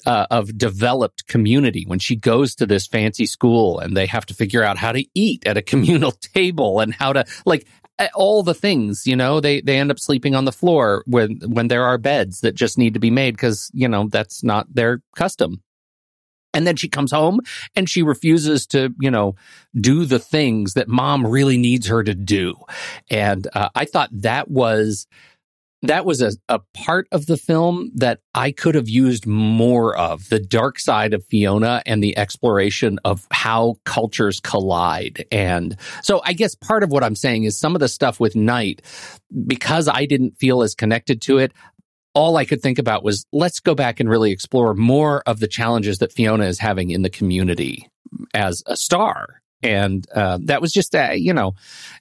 [0.06, 1.84] uh, of developed community.
[1.86, 5.04] When she goes to this fancy school and they have to figure out how to
[5.14, 7.66] eat at a communal table and how to like
[8.14, 11.68] all the things you know they they end up sleeping on the floor when when
[11.68, 15.02] there are beds that just need to be made because you know that's not their
[15.16, 15.62] custom.
[16.52, 17.38] And then she comes home
[17.76, 19.34] and she refuses to you know
[19.78, 22.54] do the things that mom really needs her to do.
[23.10, 25.06] And uh, i thought that was
[25.82, 30.28] that was a, a part of the film that I could have used more of
[30.28, 35.24] the dark side of Phiona and the exploration of how cultures collide.
[35.32, 38.36] And so I guess part of what I'm saying is some of the stuff with
[38.36, 38.82] Night,
[39.46, 41.52] because I didn't feel as connected to it,
[42.14, 45.48] all I could think about was let's go back and really explore more of the
[45.48, 47.88] challenges that Phiona is having in the community
[48.34, 49.40] as a star.
[49.62, 51.52] And uh, that was just, uh, you know,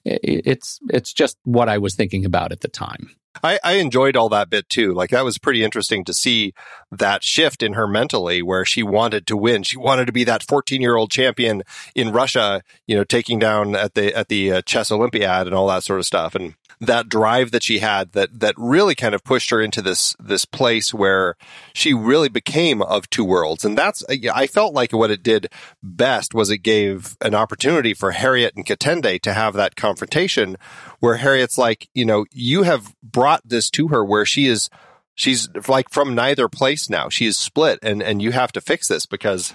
[0.04, 3.10] it, it's it's just what I was thinking about at the time.
[3.42, 4.92] I, I enjoyed all that bit too.
[4.92, 6.52] Like that was pretty interesting to see
[6.90, 9.62] that shift in her mentally where she wanted to win.
[9.62, 11.62] She wanted to be that 14 year old champion
[11.94, 15.68] in Russia, you know, taking down at the, at the uh, chess Olympiad and all
[15.68, 16.34] that sort of stuff.
[16.34, 20.16] And that drive that she had that, that really kind of pushed her into this,
[20.18, 21.36] this place where
[21.74, 23.64] she really became of two worlds.
[23.64, 25.48] And that's, I felt like what it did
[25.82, 30.56] best was it gave an opportunity for Harriet and Katende to have that confrontation
[31.00, 34.70] where Harriet's like, you know, you have brought this to her where she is,
[35.14, 37.10] she's like from neither place now.
[37.10, 39.54] She is split and, and you have to fix this because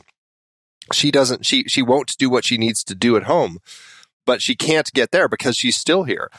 [0.93, 3.57] she doesn't, she, she won't do what she needs to do at home,
[4.23, 6.29] but she can't get there because she's still here.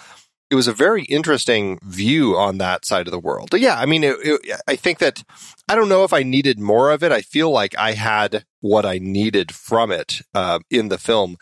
[0.49, 3.49] it was a very interesting view on that side of the world.
[3.51, 5.25] But yeah, I mean, it, it, I think that
[5.69, 7.11] I don't know if I needed more of it.
[7.11, 11.37] I feel like I had what I needed from it uh, in the film.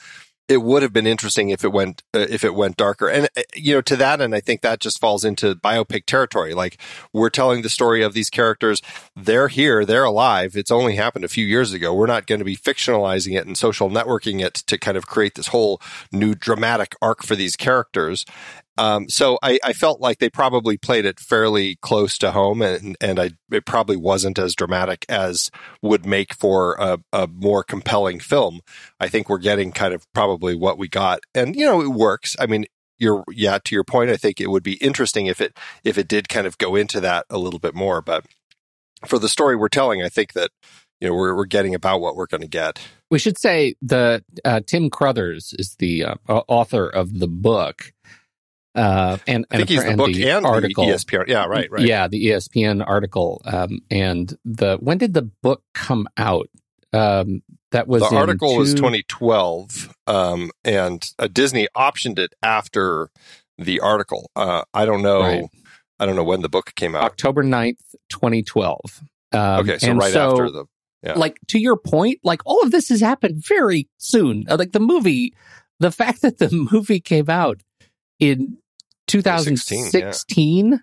[0.47, 3.43] It would have been interesting if it went uh, if it went darker, and uh,
[3.55, 6.53] you know, to that end, I think that just falls into biopic territory.
[6.53, 6.79] Like
[7.15, 8.83] we're telling the story of these characters;
[9.17, 10.55] they're here, they're alive.
[10.55, 11.95] It's only happened a few years ago.
[11.95, 15.35] We're not going to be fictionalizing it and social networking it to kind of create
[15.35, 15.81] this whole
[16.13, 18.27] new dramatic arc for these characters.
[18.77, 22.97] Um, so I, I, felt like they probably played it fairly close to home, and
[23.01, 28.19] and I, it probably wasn't as dramatic as would make for a, a, more compelling
[28.19, 28.61] film.
[28.99, 32.35] I think we're getting kind of probably what we got, and you know it works.
[32.41, 32.67] I mean,
[32.99, 34.11] you're yeah to your point.
[34.11, 37.01] I think it would be interesting if it if it did kind of go into
[37.01, 38.27] that a little bit more, but
[39.07, 40.51] for the story we're telling, I think that
[41.01, 42.81] you know we're we're getting about what we're going to get.
[43.09, 47.93] We should say the uh, Tim Crothers is the uh, author of the book
[48.75, 50.87] uh, and, I think and, he's the book the and article.
[50.87, 51.29] the ESPN.
[51.29, 51.87] Yeah, right, right.
[51.87, 53.41] Yeah, the ESPN article.
[53.45, 56.49] Um, and the when did the book come out?
[56.93, 58.59] Um, that was the article two...
[58.59, 63.11] was 2012, um, and uh, Disney optioned it after
[63.59, 64.31] the article.
[64.35, 65.21] Uh, I don't know.
[65.21, 65.45] Right.
[65.99, 67.05] I don't know when the book came out.
[67.05, 67.79] October 9th,
[68.11, 68.79] 2012.
[69.33, 70.65] Um, okay, so right so, after the.
[71.03, 71.15] Yeah.
[71.15, 74.47] Like to your point, like all of this has happened very soon.
[74.49, 75.35] Uh, like the movie,
[75.79, 77.61] the fact that the movie came out
[78.19, 78.57] in
[79.07, 80.79] 2016 yeah.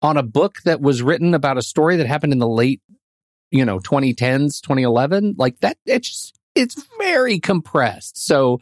[0.00, 2.80] on a book that was written about a story that happened in the late,
[3.50, 5.34] you know, 2010s, 2011.
[5.38, 8.24] Like that, it's it's very compressed.
[8.24, 8.60] So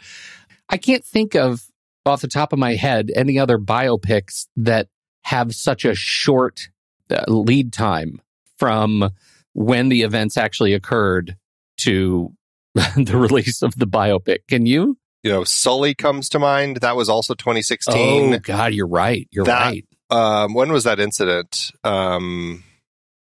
[0.68, 1.62] I can't think of
[2.06, 4.88] off the top of my head any other biopics that
[5.24, 6.68] have such a short
[7.10, 8.20] uh, lead time
[8.58, 9.10] from
[9.52, 11.36] when the events actually occurred
[11.78, 12.32] to
[12.74, 14.38] the release of the biopic.
[14.48, 14.96] Can you?
[15.22, 16.78] You know, Sully comes to mind.
[16.78, 18.34] That was also 2016.
[18.34, 19.28] Oh God, you're right.
[19.30, 19.86] You're that, right.
[20.10, 21.70] Um, when was that incident?
[21.84, 22.64] Um,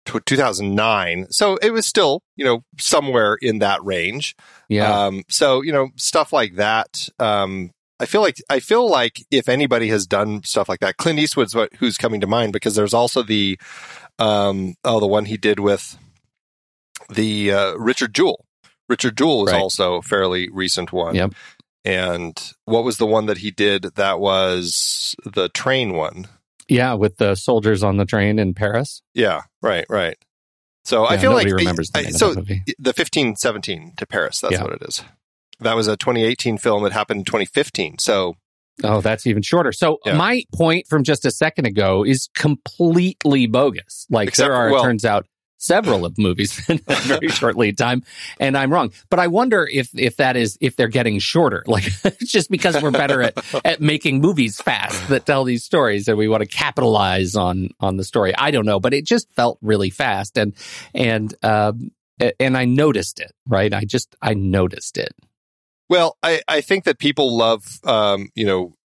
[0.07, 1.26] 2009.
[1.30, 4.34] So it was still, you know, somewhere in that range.
[4.68, 5.07] Yeah.
[5.07, 7.09] Um, so you know, stuff like that.
[7.18, 11.18] Um, I feel like I feel like if anybody has done stuff like that, Clint
[11.18, 13.59] Eastwood's what, who's coming to mind because there's also the
[14.18, 15.99] um, oh the one he did with
[17.11, 18.47] the uh, Richard Jewell.
[18.88, 19.61] Richard Jewell is right.
[19.61, 21.14] also a fairly recent one.
[21.14, 21.34] Yep.
[21.85, 26.26] And what was the one that he did that was the train one?
[26.68, 29.03] Yeah, with the soldiers on the train in Paris.
[29.14, 30.16] Yeah, right, right.
[30.85, 34.41] So yeah, I feel like remembers the I, so the fifteen seventeen to Paris.
[34.41, 34.62] That's yeah.
[34.62, 35.03] what it is.
[35.61, 36.87] That was a 2018 film.
[36.87, 37.99] It happened in 2015.
[37.99, 38.37] So
[38.83, 39.72] Oh, that's even shorter.
[39.72, 40.16] So yeah.
[40.16, 44.07] my point from just a second ago is completely bogus.
[44.11, 45.26] Like Except, there are, well, it turns out,
[45.61, 48.03] several of movies in a very short lead time,
[48.41, 48.93] and I'm wrong.
[49.09, 51.85] But I wonder if if that is if they're getting shorter, like
[52.19, 56.27] just because we're better at at making movies fast that tell these stories, and we
[56.27, 58.35] want to capitalize on on the story.
[58.35, 60.55] I don't know, but it just felt really fast, and
[60.95, 61.93] and um,
[62.41, 63.33] and I noticed it.
[63.47, 65.15] Right, I just I noticed it.
[65.89, 68.77] Well, I, I think that people love, um, you know,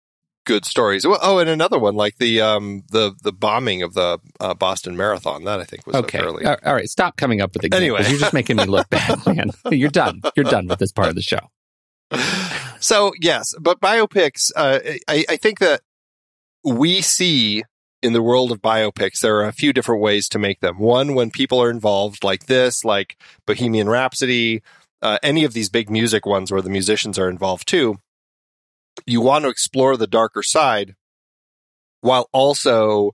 [0.45, 1.05] good stories.
[1.05, 5.43] Oh, and another one like the um the the bombing of the uh, Boston Marathon.
[5.43, 6.19] That I think was okay.
[6.19, 6.45] Fairly...
[6.45, 7.81] All right, stop coming up with examples.
[7.81, 9.51] Anyway, you're just making me look bad, man.
[9.71, 10.21] You're done.
[10.35, 11.39] You're done with this part of the show.
[12.79, 14.51] So yes, but biopics.
[14.55, 15.81] Uh, I, I think that
[16.63, 17.63] we see
[18.01, 20.77] in the world of biopics, there are a few different ways to make them.
[20.77, 23.17] One, when people are involved, like this, like
[23.47, 24.61] Bohemian Rhapsody,
[25.01, 27.97] uh, any of these big music ones where the musicians are involved too
[29.05, 30.95] you want to explore the darker side
[32.01, 33.11] while also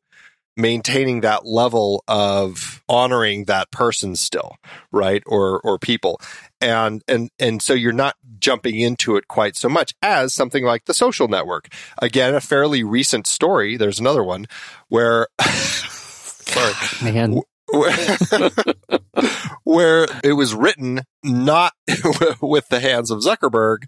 [0.57, 4.57] maintaining that level of honoring that person still
[4.91, 5.23] right?
[5.25, 6.19] Or or people.
[6.59, 10.86] And and and so you're not jumping into it quite so much as something like
[10.86, 11.69] the social network.
[12.01, 14.45] Again a fairly recent story there's another one
[14.89, 16.73] where sorry
[17.13, 17.41] man
[19.63, 21.74] where it was written not
[22.41, 23.84] with the hands of Zuckerberg,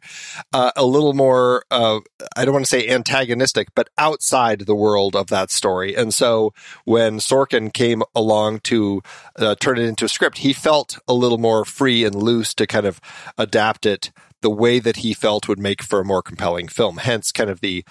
[0.53, 1.99] uh, a little more, uh,
[2.35, 5.95] I don't want to say antagonistic, but outside the world of that story.
[5.95, 6.53] And so
[6.85, 9.01] when Sorkin came along to
[9.37, 12.67] uh, turn it into a script, he felt a little more free and loose to
[12.67, 13.01] kind of
[13.37, 14.11] adapt it
[14.41, 16.97] the way that he felt would make for a more compelling film.
[16.97, 17.83] Hence, kind of the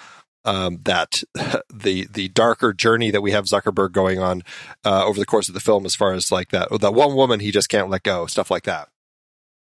[0.45, 1.22] um, that
[1.72, 4.43] the the darker journey that we have Zuckerberg going on
[4.84, 7.40] uh, over the course of the film, as far as like that that one woman
[7.40, 8.88] he just can't let go, stuff like that.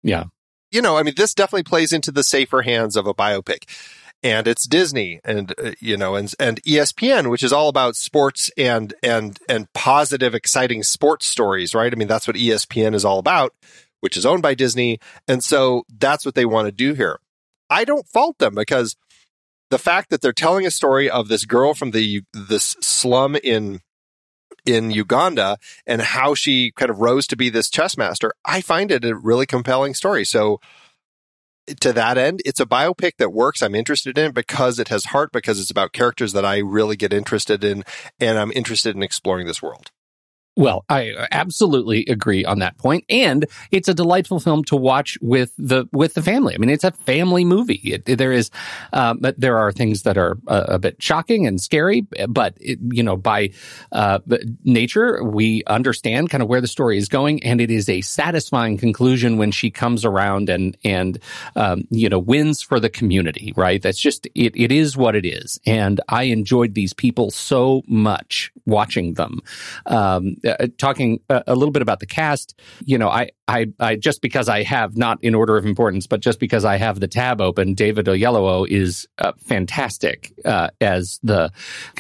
[0.04, 0.26] Yeah,
[0.72, 3.66] you know, I mean, this definitely plays into the safer hands of a biopic,
[4.24, 8.50] and it's Disney, and uh, you know, and and ESPN, which is all about sports
[8.58, 11.92] and and and positive, exciting sports stories, right?
[11.92, 13.54] I mean, that's what ESPN is all about,
[14.00, 17.20] which is owned by Disney, and so that's what they want to do here.
[17.70, 18.96] I don't fault them because
[19.72, 23.80] the fact that they're telling a story of this girl from the this slum in
[24.66, 25.58] in Uganda
[25.88, 29.16] and how she kind of rose to be this chess master, I find it a
[29.16, 30.24] really compelling story.
[30.24, 30.60] So
[31.80, 33.62] to that end, it's a biopic that works.
[33.62, 37.14] I'm interested in because it has heart, because it's about characters that I really get
[37.14, 37.84] interested in,
[38.20, 39.90] and I'm interested in exploring this world.
[40.58, 45.54] Well, I absolutely agree on that point, and it's a delightful film to watch with
[45.58, 46.54] the with the family.
[46.54, 47.80] I mean, it's a family movie.
[48.06, 48.52] It, there is,
[48.92, 52.80] uh, but there are things that are a, a bit shocking and scary, but it,
[52.92, 53.52] you know, by
[53.94, 54.20] uh,
[54.66, 58.78] nature, we understand kind of where the story is going, and it is a satisfying
[58.78, 61.18] conclusion when she comes around and and
[61.56, 63.54] um, you know wins for the community.
[63.56, 63.82] Right?
[63.82, 64.54] That's just it.
[64.58, 69.40] It is what it is, and I enjoyed these people so much watching them.
[69.86, 73.96] Um, uh, talking a, a, little bit about the cast, you know, I, I, I,
[73.96, 77.08] just because I have not in order of importance, but just because I have the
[77.08, 81.52] tab open, David Oyelowo is uh, fantastic uh, as the,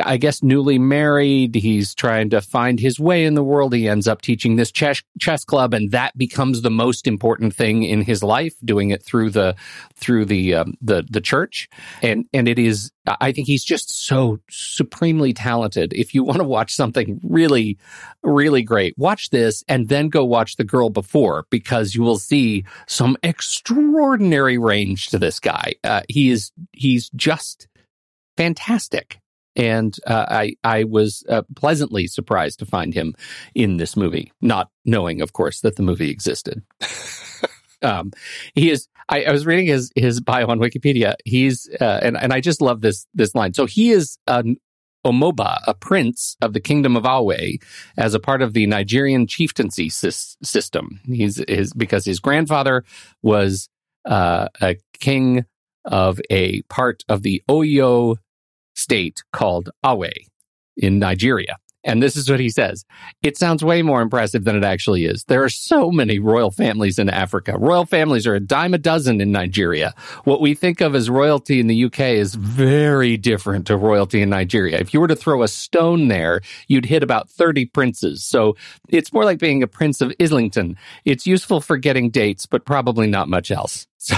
[0.03, 1.55] I guess, newly married.
[1.55, 3.73] He's trying to find his way in the world.
[3.73, 7.83] He ends up teaching this chess chess club, and that becomes the most important thing
[7.83, 8.53] in his life.
[8.63, 9.55] Doing it through the
[9.95, 11.69] through the um, the the church,
[12.01, 15.91] and and it is I think he's just so supremely talented.
[15.93, 17.77] If you want to watch something really,
[18.21, 22.63] really great, watch this and then go watch The Girl Before because you will see
[22.87, 25.73] some extraordinary range to this guy.
[25.83, 27.67] Uh, he is, he's just
[28.37, 29.19] fantastic.
[29.55, 33.15] And uh, I, I was uh, pleasantly surprised to find him
[33.53, 36.63] in this movie, not knowing, of course, that the movie existed.
[37.82, 38.11] Um,
[38.55, 38.88] he is.
[39.09, 41.15] I, I, was reading his his bio on Wikipedia.
[41.25, 43.53] He's uh, and and I just love this this line.
[43.53, 44.57] So he is an
[45.05, 47.57] Omoba, a prince of the kingdom of Awe,
[47.97, 50.09] as a part of the Nigerian chieftaincy sy-
[50.43, 50.99] system.
[51.05, 52.84] He's his because his grandfather
[53.21, 53.67] was
[54.05, 55.45] uh, a king
[55.86, 58.17] of a part of the Oyo
[58.75, 60.11] state called Awe
[60.77, 61.57] in Nigeria.
[61.84, 62.86] And this is what he says.
[63.23, 65.23] It sounds way more impressive than it actually is.
[65.23, 67.57] There are so many royal families in Africa.
[67.57, 69.93] Royal families are a dime a dozen in Nigeria.
[70.23, 74.29] What we think of as royalty in the UK is very different to royalty in
[74.29, 74.77] Nigeria.
[74.77, 78.23] If you were to throw a stone there, you'd hit about 30 princes.
[78.23, 78.55] So
[78.89, 80.77] it's more like being a prince of Islington.
[81.05, 83.88] It's useful for getting dates, but probably not much else.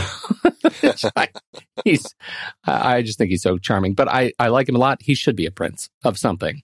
[0.95, 1.09] So
[1.84, 2.16] he's,
[2.66, 5.01] I just think he's so charming, but I, I like him a lot.
[5.01, 6.61] He should be a prince of something.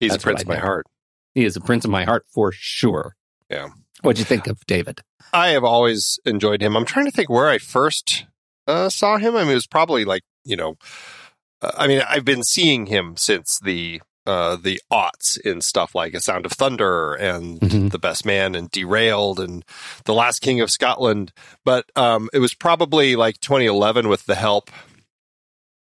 [0.00, 0.86] He's That's a prince of my heart.
[1.34, 3.16] He is a prince of my heart for sure.
[3.50, 3.68] Yeah.
[4.02, 5.00] What'd you think of David?
[5.32, 6.76] I have always enjoyed him.
[6.76, 8.24] I'm trying to think where I first
[8.66, 9.36] uh, saw him.
[9.36, 10.76] I mean, it was probably like, you know,
[11.62, 16.12] uh, I mean, I've been seeing him since the uh, the aughts in stuff like
[16.12, 17.88] A Sound of Thunder and mm-hmm.
[17.88, 19.64] The Best Man and Derailed and
[20.04, 21.32] The Last King of Scotland.
[21.64, 24.70] But um, it was probably like 2011 with The Help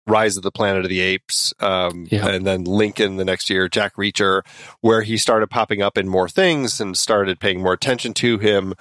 [0.07, 2.27] Rise of the Planet of the Apes, um, yeah.
[2.27, 4.41] and then Lincoln the next year, Jack Reacher,
[4.81, 8.73] where he started popping up in more things and started paying more attention to him.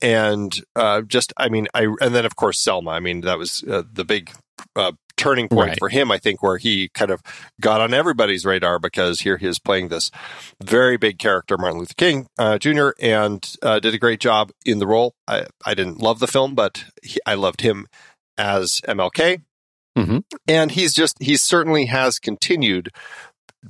[0.00, 2.90] And uh, just, I mean, I and then of course Selma.
[2.90, 4.32] I mean, that was uh, the big
[4.74, 5.78] uh, turning point right.
[5.78, 7.22] for him, I think, where he kind of
[7.60, 10.10] got on everybody's radar because here he is playing this
[10.62, 14.78] very big character, Martin Luther King uh, Jr., and uh, did a great job in
[14.78, 15.14] the role.
[15.28, 17.86] I, I didn't love the film, but he, I loved him
[18.36, 19.42] as MLK.
[19.96, 20.18] Mm-hmm.
[20.48, 22.90] And he's just, he certainly has continued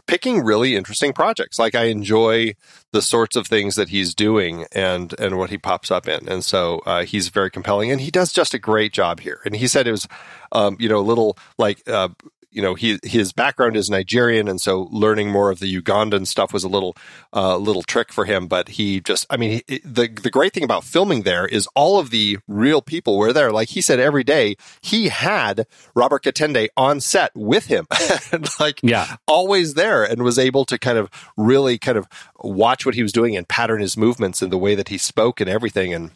[0.07, 1.59] picking really interesting projects.
[1.59, 2.55] Like I enjoy
[2.93, 6.45] the sorts of things that he's doing and and what he pops up in, and
[6.45, 9.41] so uh, he's very compelling, and he does just a great job here.
[9.45, 10.09] And he said it was,
[10.53, 12.09] um, you know, a little like uh,
[12.53, 16.53] you know, he his background is Nigerian, and so learning more of the Ugandan stuff
[16.53, 16.95] was a little
[17.33, 18.47] uh, little trick for him.
[18.47, 21.99] But he just, I mean, he, the the great thing about filming there is all
[21.99, 23.51] of the real people were there.
[23.51, 27.87] Like he said, every day he had Robert Katende on set with him,
[28.61, 32.07] like yeah, always there, and was able to kind of really kind of
[32.39, 35.41] watch what he was doing and pattern his movements and the way that he spoke
[35.41, 36.11] and everything, and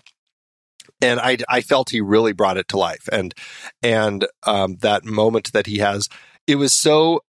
[1.00, 3.08] and I, I felt he really brought it to life.
[3.12, 3.34] And
[3.82, 6.08] and um, that moment that he has,
[6.46, 7.22] it was so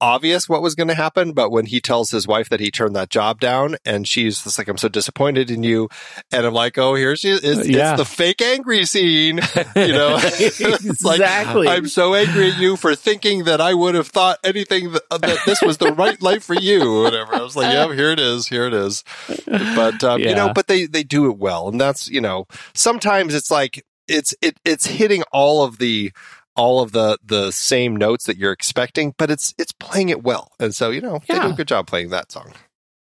[0.00, 2.96] obvious what was going to happen, but when he tells his wife that he turned
[2.96, 5.88] that job down, and she's just like, "I'm so disappointed in you,"
[6.32, 7.44] and I'm like, "Oh, here she is!
[7.44, 7.92] It's, yeah.
[7.92, 9.40] it's the fake angry scene."
[9.76, 11.66] You know, exactly.
[11.66, 15.02] Like, I'm so angry at you for thinking that I would have thought anything that,
[15.10, 17.34] that this was the right life for you, whatever.
[17.34, 19.04] I was like, "Yeah, here it is, here it is."
[19.46, 20.30] But um, yeah.
[20.30, 23.84] you know, but they they do it well, and that's you know, sometimes it's like
[24.08, 26.12] it's it it's hitting all of the
[26.56, 30.52] all of the the same notes that you're expecting, but it's it's playing it well.
[30.58, 31.36] And so, you know, yeah.
[31.36, 32.52] they do a good job playing that song.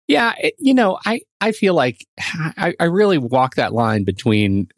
[0.09, 4.69] Yeah, it, you know, I I feel like I, I really walk that line between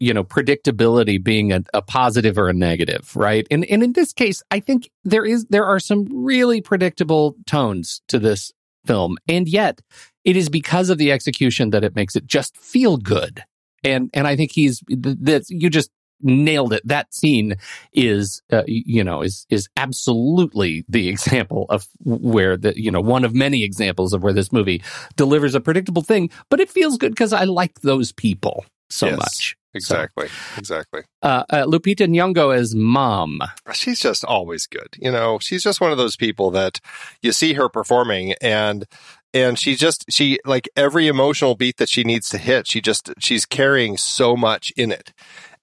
[0.00, 3.46] you know predictability being a, a positive or a negative, right?
[3.50, 8.02] And and in this case, I think there is there are some really predictable tones
[8.08, 8.52] to this
[8.84, 9.80] film, and yet
[10.24, 13.44] it is because of the execution that it makes it just feel good.
[13.84, 15.90] And and I think he's that you just
[16.22, 16.82] nailed it.
[16.86, 17.56] That scene
[17.92, 23.24] is, uh, you know, is is absolutely the example of where the, you know, one
[23.24, 24.82] of many examples of where this movie
[25.16, 29.18] delivers a predictable thing, but it feels good because I like those people so Yes,
[29.18, 29.56] much.
[29.74, 30.28] Exactly.
[30.58, 31.02] Exactly.
[31.22, 33.40] Uh, uh, Lupita Nyong'o as mom.
[33.72, 34.88] she's just always good.
[34.98, 36.78] You know, she's just one of those people that
[37.22, 38.84] you see her performing and
[39.34, 43.12] and she just she like every emotional beat that she needs to hit, she just
[43.18, 45.14] she's carrying so much in it.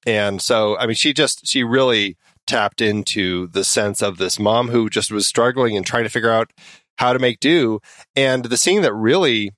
[0.05, 4.69] And so I mean she just she really tapped into the sense of this mom
[4.69, 6.51] who just was struggling and trying to figure out
[6.97, 7.79] how to make do.
[8.15, 9.51] And the scene that really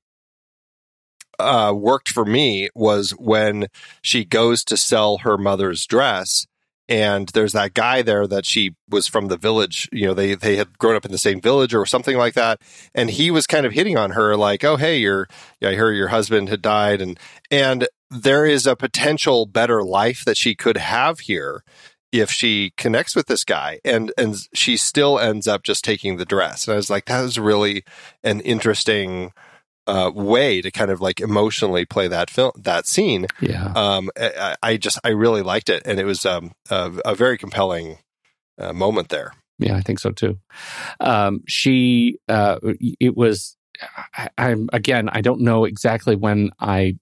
[1.40, 3.68] uh, worked for me was when
[4.02, 6.46] she goes to sell her mother's dress
[6.92, 10.58] and there's that guy there that she was from the village you know they they
[10.58, 12.60] had grown up in the same village or something like that
[12.94, 15.28] and he was kind of hitting on her like oh hey your
[15.62, 17.20] yeah, i heard your husband had died and
[17.50, 21.64] and there is a potential better life that she could have here
[22.12, 26.26] if she connects with this guy and and she still ends up just taking the
[26.26, 27.84] dress and i was like that was really
[28.24, 29.32] an interesting
[29.88, 33.72] uh, way to kind of like emotionally play that film that scene Yeah.
[33.76, 37.38] um, I, I just I really liked it, and it was um, a, a very
[37.38, 37.98] compelling
[38.60, 39.34] uh, moment there.
[39.58, 40.38] Yeah, I think so too.
[41.00, 42.60] Um, she, uh,
[43.00, 43.58] it was,
[44.16, 46.98] I, I'm again, I don't know exactly when I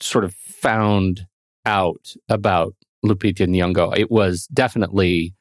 [0.00, 1.26] sort of found
[1.64, 2.74] out about
[3.04, 3.96] Lupita Nyong'o.
[3.96, 5.34] It was definitely,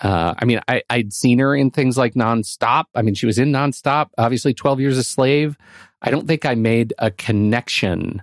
[0.00, 2.84] uh, I mean, I, I'd seen her in things like Nonstop.
[2.94, 5.56] I mean, she was in Nonstop, obviously 12 Years a Slave.
[6.00, 8.22] I don't think I made a connection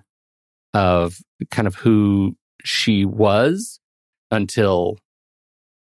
[0.74, 1.18] of
[1.50, 3.80] kind of who she was
[4.32, 4.98] until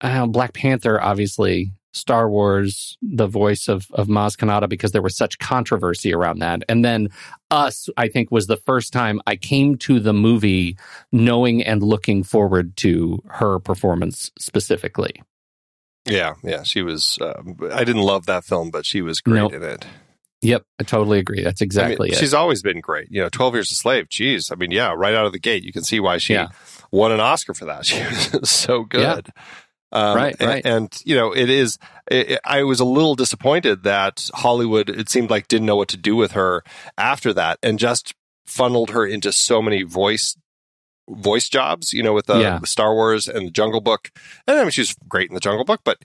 [0.02, 5.18] uh, Black Panther, obviously, Star Wars, the voice of of Maz Kanata, because there was
[5.18, 7.10] such controversy around that, and then
[7.52, 10.78] Us, I think, was the first time I came to the movie
[11.12, 15.22] knowing and looking forward to her performance specifically.
[16.06, 17.18] Yeah, yeah, she was.
[17.22, 19.54] Um, I didn't love that film, but she was great Nope.
[19.54, 19.86] in it.
[20.42, 21.44] Yep, I totally agree.
[21.44, 22.16] That's I mean, exactly it.
[22.16, 23.08] She's always been great.
[23.12, 24.08] You know, Twelve Years a Slave.
[24.10, 26.48] Geez, I mean, yeah, right out of the gate, you can see why she Yeah.
[26.92, 27.86] won an Oscar for that.
[27.86, 28.00] She
[28.38, 29.28] was so good.
[29.92, 30.66] Um, Right, and, right.
[30.66, 31.78] And, you know, it is.
[32.10, 34.90] It, I was a little disappointed that Hollywood.
[34.90, 36.64] It seemed like didn't know what to do with her
[36.98, 38.14] after that, and just
[38.46, 40.36] funneled her into so many voice
[41.10, 41.94] voice jobs.
[41.94, 42.60] You know, with the Yeah.
[42.66, 44.12] Star Wars and the Jungle Book.
[44.48, 45.98] And I mean, she's great in the Jungle Book, but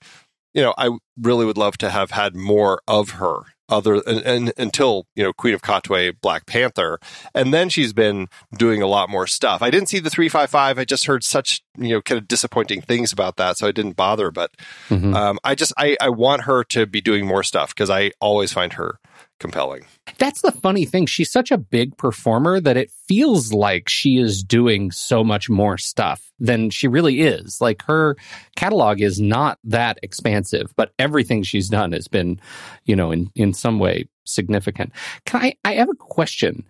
[0.55, 3.41] you know, I really would love to have had more of her.
[3.75, 6.99] Other and, and until you know Queen of Katwe, Black Panther,
[7.35, 9.62] and then she's been doing a lot more stuff.
[9.62, 10.79] I didn't see the three five five.
[10.79, 13.97] I just heard such you know kind of disappointing things about that, so I didn't
[13.97, 14.31] bother.
[14.31, 14.51] But
[14.89, 15.14] Mhm.
[15.14, 18.53] um, I just I, I want her to be doing more stuff because I always
[18.53, 18.99] find her
[19.41, 19.85] compelling.
[20.18, 21.07] That's the funny thing.
[21.07, 25.76] She's such a big performer that it feels like she is doing so much more
[25.76, 27.61] stuff than she really is.
[27.61, 28.16] Like her
[28.57, 32.41] catalog is not that expansive, but everything she's done has been,
[32.85, 34.93] you know, in, in some way significant.
[35.26, 36.64] Can I, I have a question.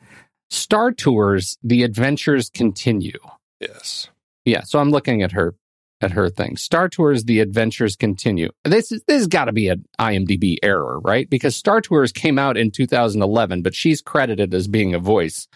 [0.51, 3.19] Star Tours, the adventures continue.
[3.61, 4.09] Yes.
[4.45, 4.63] Yeah.
[4.65, 5.55] So I'm looking at her
[6.05, 6.57] at her thing.
[6.57, 8.51] Star Tours: The Adventures Continue.
[8.65, 11.29] This is this has got to be an IMDb error, right?
[11.29, 15.49] Because Star Tours came out in 2011, but she's credited as being a voice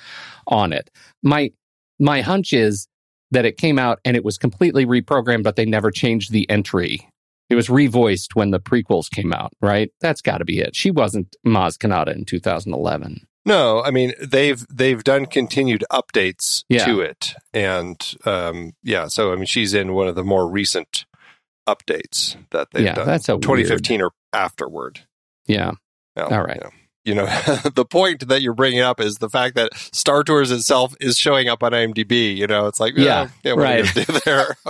[0.48, 0.90] on it.
[1.22, 1.52] My
[2.00, 2.88] my hunch is
[3.30, 7.08] that it came out and it was completely reprogrammed, but they never changed the entry.
[7.50, 9.90] It was revoiced when the prequels came out, right?
[10.00, 10.76] That's got to be it.
[10.76, 13.26] She wasn't Maz Kanata in 2011.
[13.48, 16.84] No, I mean they've they've done continued updates Yeah.
[16.86, 19.06] to it, and um, yeah.
[19.08, 21.06] So I mean, she's in one of the more recent
[21.68, 23.06] updates that they've Yeah, done.
[23.06, 25.00] that's a 2015 or afterward.
[25.46, 25.72] Yeah.
[26.16, 26.60] Well, All right.
[27.04, 30.24] You know, you know the point that you're bringing up is the fact that Star
[30.24, 32.36] Tours itself is showing up on IMDb.
[32.36, 33.94] You know, it's like Yeah, yeah, what are you right.
[33.94, 34.56] do there?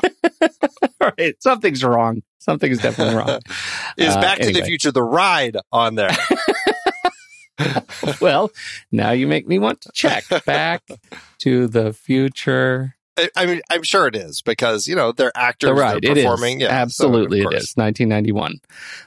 [1.00, 1.40] Right.
[1.40, 2.22] Something's wrong.
[2.38, 3.40] Something's definitely wrong.
[3.96, 4.62] is Uh, Back to the.
[4.64, 6.10] Future the ride on there?
[8.20, 8.50] well,
[8.92, 10.82] now you make me want to check back
[11.38, 12.94] to the future.
[13.16, 16.12] I, I mean, I'm sure it is because you know they're actors, The right, they're
[16.12, 16.60] it is performing.
[16.60, 17.62] Yeah, absolutely, it course.
[17.62, 18.60] is 1991.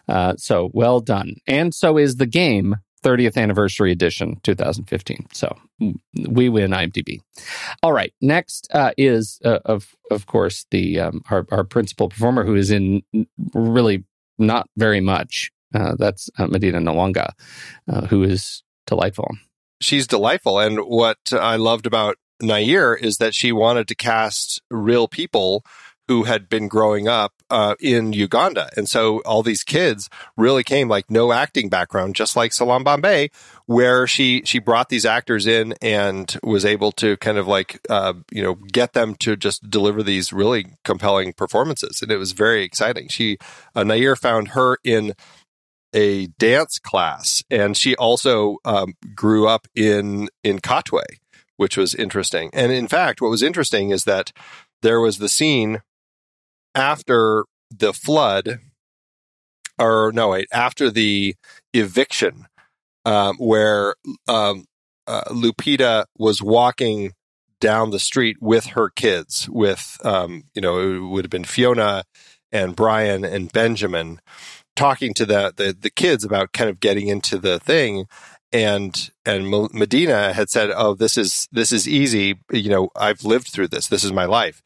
[0.07, 5.27] Uh, so well done, and so is the game 30th anniversary edition 2015.
[5.33, 5.95] So mm,
[6.27, 7.19] we win IMDb.
[7.81, 12.43] All right, next uh, is uh, of of course the um, our our principal performer
[12.43, 13.01] who is in
[13.53, 14.03] really
[14.37, 15.51] not very much.
[15.73, 17.29] Uh, that's uh, Madina Nalwanga,
[17.87, 19.29] uh, who is delightful.
[19.81, 20.59] she's delightful.
[20.59, 25.65] And what I loved about Nair is that she wanted to cast real people
[26.07, 28.69] who had been growing up uh, in Uganda.
[28.75, 33.29] And so all these kids really came like no acting background, just like Salaam Bombay,
[33.65, 38.13] where she, she brought these actors in and was able to kind of like, uh,
[38.29, 42.01] you know, get them to just deliver these really compelling performances.
[42.01, 43.07] And it was very exciting.
[43.07, 43.37] She,
[43.73, 45.13] uh, Nair found her in
[45.93, 51.03] a dance class and she also um, grew up in, in Katwe,
[51.57, 52.49] which was interesting.
[52.53, 54.31] And in fact, what was interesting is that
[54.81, 55.81] there was the scene
[56.73, 58.59] after the flood,
[59.77, 61.35] or no, wait, after the
[61.73, 62.47] eviction,
[63.05, 63.95] um, where
[64.27, 64.65] um,
[65.07, 67.13] uh, Lupita was walking
[67.59, 72.03] down the street with her kids, with, um, you know, it would have been Phiona
[72.51, 74.19] and Brian and Benjamin
[74.75, 78.05] talking to the, the, the kids about kind of getting into the thing
[78.53, 82.37] and and Madina had said, "Oh, this is this is easy.
[82.51, 83.87] You know, I've lived through this.
[83.87, 84.61] This is my life."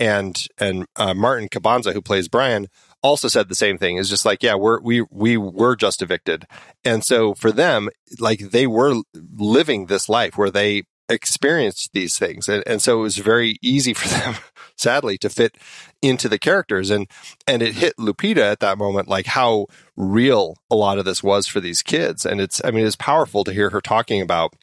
[0.00, 2.66] and and uh, Martin Kabanza, who plays Brian,
[3.02, 3.98] also said the same thing.
[3.98, 6.46] Is just like, yeah, we're we we were just evicted,
[6.82, 12.48] and so for them, like they were living this life where they experienced these things,
[12.48, 14.34] and, and so it was very easy for them,
[14.76, 15.56] sadly, to fit
[16.02, 17.06] into the characters, and
[17.46, 21.46] and it hit Lupita at that moment, like how real a lot of this was
[21.46, 24.54] for these kids, and it's I mean it's powerful to hear her talking about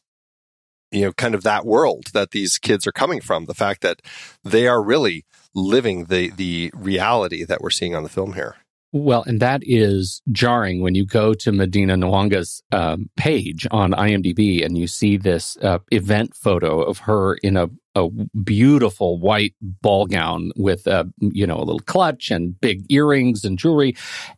[0.91, 3.45] you know, kind of that world that these kids are coming from.
[3.45, 4.01] The fact that
[4.43, 8.55] they are really living the the reality that we're seeing on the film here.
[8.93, 14.65] Well, and that is jarring when you go to Madina Nalwanga's um, page on IMDb
[14.65, 18.09] and you see this uh, event photo of her in a, a
[18.43, 23.57] beautiful white ball gown with a you know a little clutch and big earrings and
[23.57, 23.95] jewelry,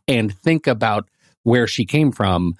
[0.08, 1.08] and think about
[1.42, 2.54] where she came from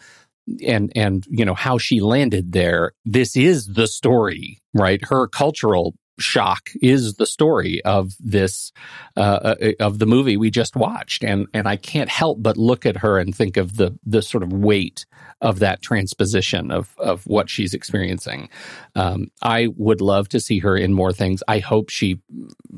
[0.67, 2.93] and and you know how she landed there.
[3.05, 5.01] This is the story right?
[5.05, 8.73] Her cultural shock is the story of this
[9.17, 11.25] uh, uh, of the movie we just watched.
[11.25, 14.43] And and I can't help but look at her and think of the the sort
[14.43, 15.07] of weight
[15.41, 18.49] of that transposition of of what she's experiencing.
[18.95, 21.43] Um, I would love to see her in more things.
[21.49, 22.21] I hope she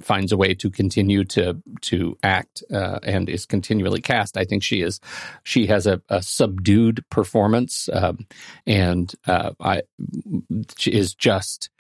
[0.01, 4.37] finds a way to continue to to act uh, and is continually cast.
[4.37, 5.01] I think she is
[5.43, 8.27] she has a, a subdued performance um,
[8.67, 9.83] and uh, I
[10.87, 11.71] is just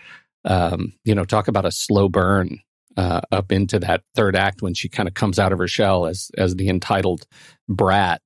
[0.44, 2.60] um, you know, talk about a slow burn
[2.96, 6.06] uh, up into that third act when she kind of comes out of her shell
[6.06, 7.26] as as the entitled
[7.68, 8.20] brat.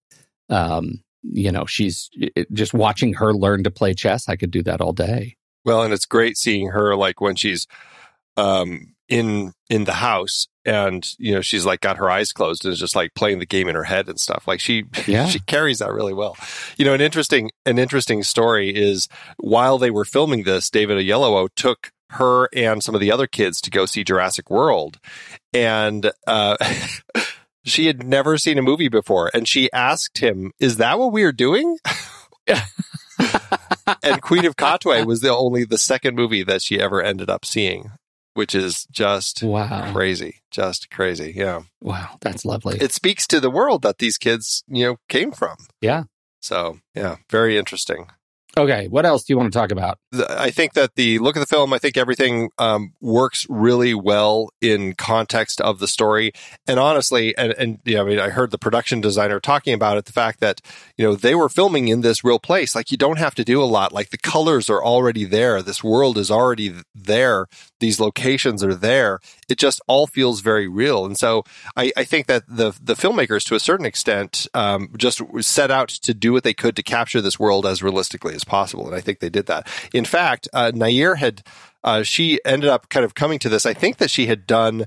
[0.48, 4.28] Um, you know, she's it, just watching her learn to play chess.
[4.28, 5.36] I could do that all day.
[5.64, 7.66] Well, and it's great seeing her like when she's
[8.36, 12.72] um, in in the house and you know she's like got her eyes closed and
[12.72, 15.26] is just like playing the game in her head and stuff like she yeah.
[15.26, 16.36] she carries that really well
[16.76, 19.08] you know an interesting an interesting story is
[19.38, 23.60] while they were filming this david oyelowo took her and some of the other kids
[23.62, 24.98] to go see Jurassic World.
[25.52, 26.56] And uh,
[27.64, 29.30] she had never seen a movie before.
[29.32, 31.78] And she asked him, Is that what we are doing?
[34.02, 37.44] and Queen of Katwe was the only the second movie that she ever ended up
[37.44, 37.92] seeing,
[38.34, 39.92] which is just wow.
[39.92, 40.42] crazy.
[40.50, 41.32] Just crazy.
[41.36, 41.62] Yeah.
[41.80, 42.18] Wow.
[42.20, 42.78] That's lovely.
[42.80, 45.56] It speaks to the world that these kids, you know, came from.
[45.80, 46.04] Yeah.
[46.40, 48.06] So, yeah, very interesting.
[48.58, 49.98] Okay, what else do you want to talk about?
[50.30, 54.48] I think that the look of the film, I think everything um, works really well
[54.62, 56.32] in context of the story.
[56.66, 60.12] And honestly, and, and I mean, I heard the production designer talking about it, the
[60.12, 60.62] fact that,
[60.96, 62.74] you know, they were filming in this real place.
[62.74, 63.92] Like you don't have to do a lot.
[63.92, 65.60] Like the colors are already there.
[65.60, 67.48] This world is already there.
[67.80, 69.20] These locations are there.
[69.48, 71.04] It just all feels very real.
[71.04, 71.44] And so
[71.76, 75.88] I, I think that the, the filmmakers to a certain extent, um, just set out
[75.88, 78.86] to do what they could to capture this world as realistically as possible.
[78.86, 79.68] And I think they did that.
[79.92, 81.42] In fact, uh, Nair had,
[81.84, 83.66] uh, she ended up kind of coming to this.
[83.66, 84.86] I think that she had done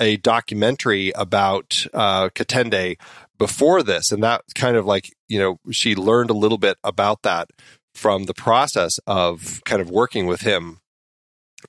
[0.00, 2.96] a documentary about uh, Katende
[3.38, 4.12] before this.
[4.12, 7.48] And that kind of like, you know, she learned a little bit about that
[7.94, 10.80] from the process of kind of working with him.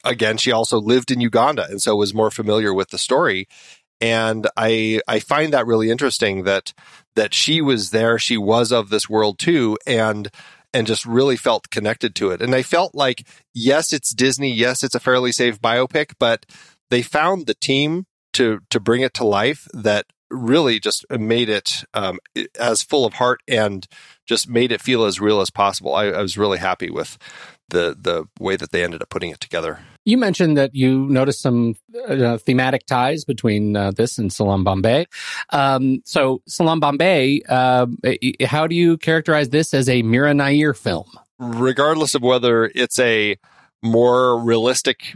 [0.04, 3.48] Again, she also lived in Uganda and so was more familiar with the story.
[4.02, 6.74] And I I find that really interesting that
[7.16, 10.30] that she was there, she was of this world too, and
[10.76, 12.42] and just really felt connected to it.
[12.42, 14.52] And I felt like, yes, it's Disney.
[14.52, 16.46] Yes, it's a fairly safe biopic, but
[16.90, 21.84] they found the team to, to bring it to life that really just made it
[21.94, 22.20] um,
[22.60, 23.88] as full of heart and
[24.26, 25.94] just made it feel as real as possible.
[25.94, 27.18] I, I was really happy with
[27.70, 29.80] the the way that they ended up putting it together.
[30.04, 31.76] You mentioned that you noticed some
[32.08, 35.08] uh, thematic ties between uh, this and Salaam Bombay.
[35.50, 37.88] Um, so, Salaam Bombay, uh,
[38.46, 41.10] how do you characterize this as a Mira Nair film?
[41.40, 43.38] Regardless of whether it's a
[43.82, 45.16] more realistic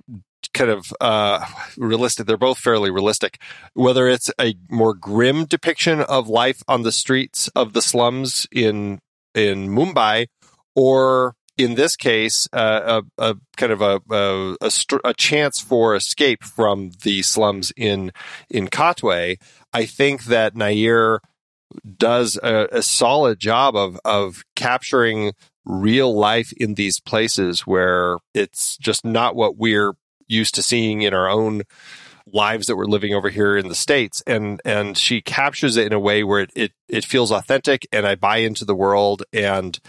[0.53, 1.45] kind of uh,
[1.77, 2.25] realistic.
[2.25, 3.41] They're both fairly realistic.
[3.73, 8.99] Whether it's a more grim depiction of life on the streets of the slums in
[9.35, 10.27] in Mumbai,
[10.75, 14.71] or in this case, uh, a, a, kind of a a, a,
[15.03, 18.11] a, chance for escape from the slums in
[18.49, 19.37] in Katwe.
[19.73, 21.19] I think that Nair
[21.97, 25.33] does a, a solid job of of capturing
[25.65, 29.93] real life in these places where it's just not what we're
[30.29, 31.63] used to seeing in our own
[32.31, 35.93] lives that we're living over here in the states and and she captures it in
[35.93, 39.79] a way where it it, it feels authentic and I buy into the world and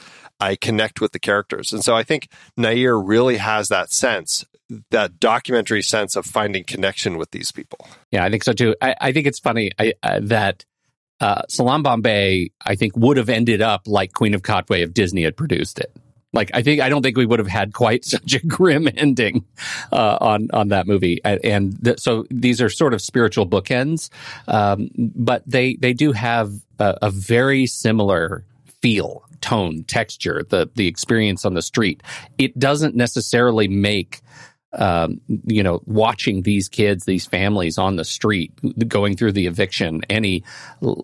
[0.40, 1.72] I connect with the characters.
[1.72, 4.44] And so I think Nair really has that sense,
[4.90, 7.86] that documentary sense of finding connection with these people.
[8.10, 8.74] Yeah, I think so too.
[8.80, 10.64] I, I think it's funny I, uh, that
[11.20, 15.22] uh, Salaam Bombay, I think, would have ended up like Queen of Katwe if Disney
[15.22, 15.94] had produced it.
[16.32, 19.44] Like, I think I don't think we would have had quite such a grim ending
[19.92, 21.20] uh, on on that movie.
[21.24, 24.10] And th- so these are sort of spiritual bookends,
[24.48, 28.44] um, but they they do have a, a very similar
[28.80, 32.02] feel, tone, texture, the the experience on the street.
[32.38, 34.20] It doesn't necessarily make
[34.72, 38.52] um, you know, watching these kids, these families on the street
[38.86, 40.44] going through the eviction any,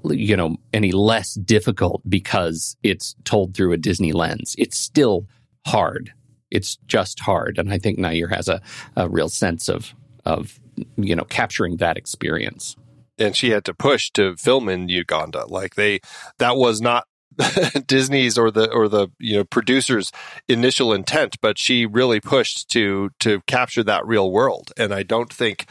[0.04, 4.54] you know, any less difficult because it's told through a Disney lens.
[4.58, 5.26] It's still
[5.66, 6.12] hard.
[6.50, 7.58] It's just hard.
[7.58, 8.60] And I think Nair has a,
[8.94, 9.94] a real sense of,
[10.24, 10.60] of,
[10.96, 12.76] you know, capturing that experience
[13.18, 15.46] and she had to push to film in Uganda.
[15.46, 16.00] Like they,
[16.38, 17.06] that was not
[17.86, 20.12] Disney's or the or the you know producers
[20.48, 24.72] initial intent, but she really pushed to to capture that real world.
[24.76, 25.66] And I don't think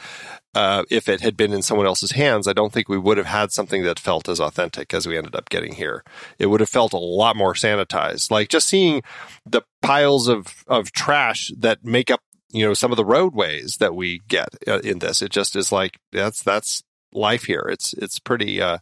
[0.54, 3.26] uh, if it had been in someone else's hands, I don't think we would have
[3.26, 6.02] had something that felt as authentic as we ended up getting here.
[6.38, 8.30] It would have felt a lot more sanitized.
[8.30, 9.02] Like just seeing
[9.44, 13.94] the piles of of trash that make up you know some of the roadways that
[13.94, 15.20] we get uh, in this.
[15.22, 17.68] It just is like that's that's life here.
[17.70, 18.60] It's it's pretty.
[18.60, 18.78] Uh,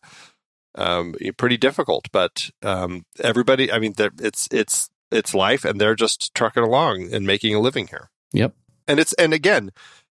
[0.74, 2.08] um, pretty difficult.
[2.12, 7.26] But um, everybody, I mean, it's it's it's life, and they're just trucking along and
[7.26, 8.10] making a living here.
[8.32, 8.54] Yep.
[8.86, 9.70] And it's and again,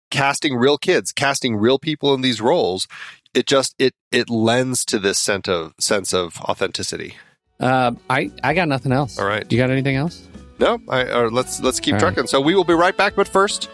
[0.10, 2.88] casting real kids, casting real people in these roles.
[3.34, 7.16] It just it it lends to this sense of sense of authenticity.
[7.60, 9.20] Uh, I I got nothing else.
[9.20, 9.48] All right.
[9.48, 10.28] Do you got anything else?
[10.60, 10.80] No.
[10.88, 12.24] I, uh, let's let's keep All trucking.
[12.24, 12.30] Right.
[12.30, 13.16] So we will be right back.
[13.16, 13.70] But first,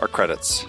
[0.00, 0.66] our credits.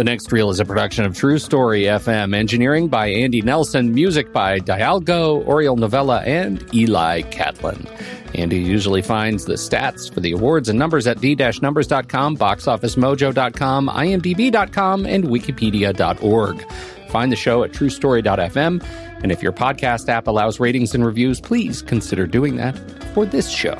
[0.00, 4.32] The next reel is a production of True Story FM, engineering by Andy Nelson, music
[4.32, 7.86] by Dialgo, Oriel Novella, and Eli Catlin.
[8.34, 15.24] Andy usually finds the stats for the awards and numbers at the-numbers.com, boxofficemojo.com, imdb.com, and
[15.24, 16.72] wikipedia.org.
[17.10, 18.82] Find the show at truestory.fm,
[19.22, 22.74] and if your podcast app allows ratings and reviews, please consider doing that
[23.12, 23.76] for this show.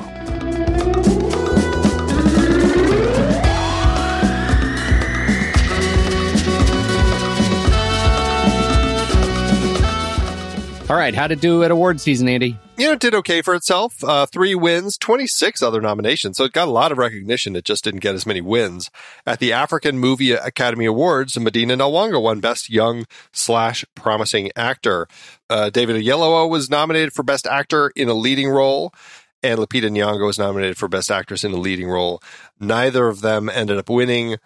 [10.91, 12.59] All right, how to do at award season, Andy?
[12.77, 14.03] You know, it did okay for itself.
[14.03, 16.35] Uh, three wins, 26 other nominations.
[16.35, 17.55] So it got a lot of recognition.
[17.55, 18.91] It just didn't get as many wins.
[19.25, 25.07] At the African Movie Academy Awards, Madina Nalwanga won Best Young slash Promising Actor.
[25.49, 28.93] Uh, David Oyelowo was nominated for Best Actor in a Leading Role.
[29.41, 32.21] And Lupita Nyong'o was nominated for Best Actress in a Leading Role.
[32.59, 34.39] Neither of them ended up winning.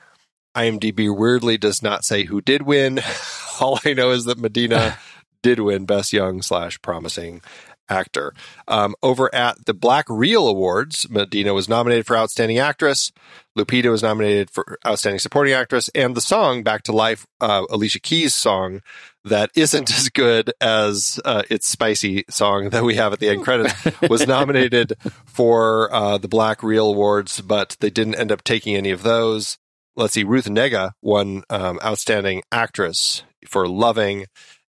[0.55, 2.99] IMDb weirdly does not say who did win.
[3.59, 4.99] All I know is that Madina
[5.45, 7.39] did win Best Young slash Promising
[7.87, 8.33] Actor.
[8.67, 13.11] Um, over at the Black Reel Awards, Madina was nominated for Outstanding Actress.
[13.55, 17.99] Lupita was nominated for Outstanding Supporting Actress, and the song "Back to Life," uh, Alicia
[17.99, 18.81] Keys' song,
[19.23, 23.43] that isn't as good as uh, its spicy song that we have at the end
[23.43, 23.75] credits,
[24.09, 24.93] was nominated
[25.27, 29.59] for uh, the Black Reel Awards, but they didn't end up taking any of those.
[29.95, 34.25] Let's see, Ruth Negga won um, Outstanding Actress for Loving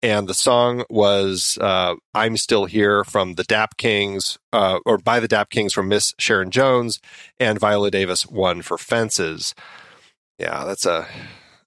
[0.03, 5.21] and the song was uh, "I'm Still Here" from the Dap Kings, uh, or by
[5.21, 7.01] the Dap Kings from Miss Sharon Jones,
[7.39, 9.55] and Viola Davis won for Fences.
[10.39, 11.07] Yeah, that's a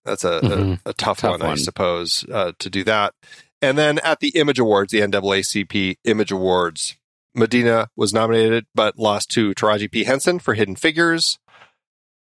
[0.03, 0.71] that's a, mm-hmm.
[0.85, 3.13] a, a, tough, tough one, one, I suppose, uh, to do that.
[3.61, 6.97] And then at the Image Awards, the NAACP Image Awards,
[7.37, 10.03] Madina was nominated but lost to Taraji P.
[10.03, 11.39] Henson for Hidden Figures.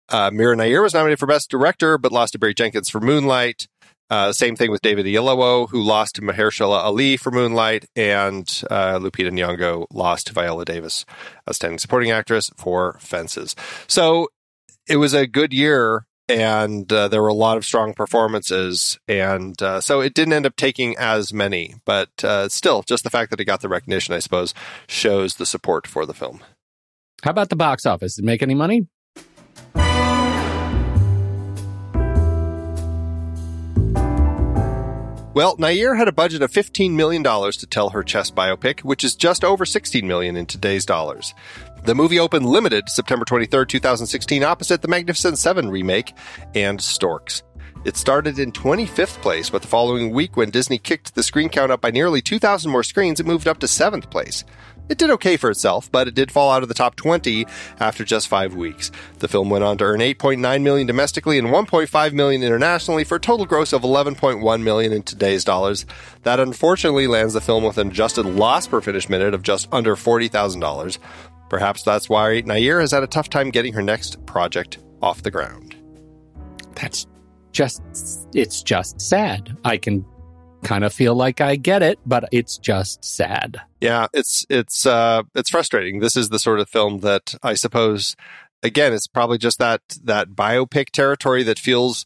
[0.09, 3.67] Uh, Mira Nair was nominated for Best Director but lost to Barry Jenkins for Moonlight.
[4.09, 8.99] Uh, same thing with David Oyelowo, who lost to Mahershala Ali for Moonlight, and uh,
[8.99, 11.05] Lupita Nyong'o lost to Viola Davis,
[11.47, 13.55] Outstanding Supporting Actress, for Fences.
[13.87, 14.29] So
[14.87, 19.59] it was a good year and uh, there were a lot of strong performances, and
[19.61, 21.75] uh, so it didn't end up taking as many.
[21.85, 24.53] But uh, still, just the fact that it got the recognition, I suppose,
[24.87, 26.41] shows the support for the film.
[27.23, 28.15] How about the box office?
[28.15, 28.87] Did it make any money?
[35.35, 39.15] Well, Nair had a budget of $15 million to tell her chess biopic, which is
[39.15, 41.35] just over 16 million in today's dollars.
[41.83, 46.13] The movie opened limited September 23, 2016, opposite the Magnificent Seven remake
[46.55, 47.43] and Storks.
[47.85, 51.71] It started in 25th place, but the following week, when Disney kicked the screen count
[51.71, 54.43] up by nearly 2,000 more screens, it moved up to 7th place.
[54.89, 57.45] It did okay for itself, but it did fall out of the top 20
[57.79, 58.91] after just five weeks.
[59.19, 63.19] The film went on to earn 8.9 million domestically and 1.5 million internationally for a
[63.19, 65.85] total gross of 11.1 million in today's dollars.
[66.23, 69.95] That unfortunately lands the film with an adjusted loss per finished minute of just under
[69.95, 70.97] $40,000.
[71.49, 75.31] Perhaps that's why Nair has had a tough time getting her next project off the
[75.31, 75.75] ground.
[76.73, 77.05] That's
[77.51, 77.81] just,
[78.33, 79.55] it's just sad.
[79.65, 80.05] I can
[80.63, 83.61] kind of feel like I get it, but it's just sad.
[83.81, 85.99] Yeah, it's it's uh it's frustrating.
[85.99, 88.15] This is the sort of film that I suppose
[88.63, 92.05] again, it's probably just that that biopic territory that feels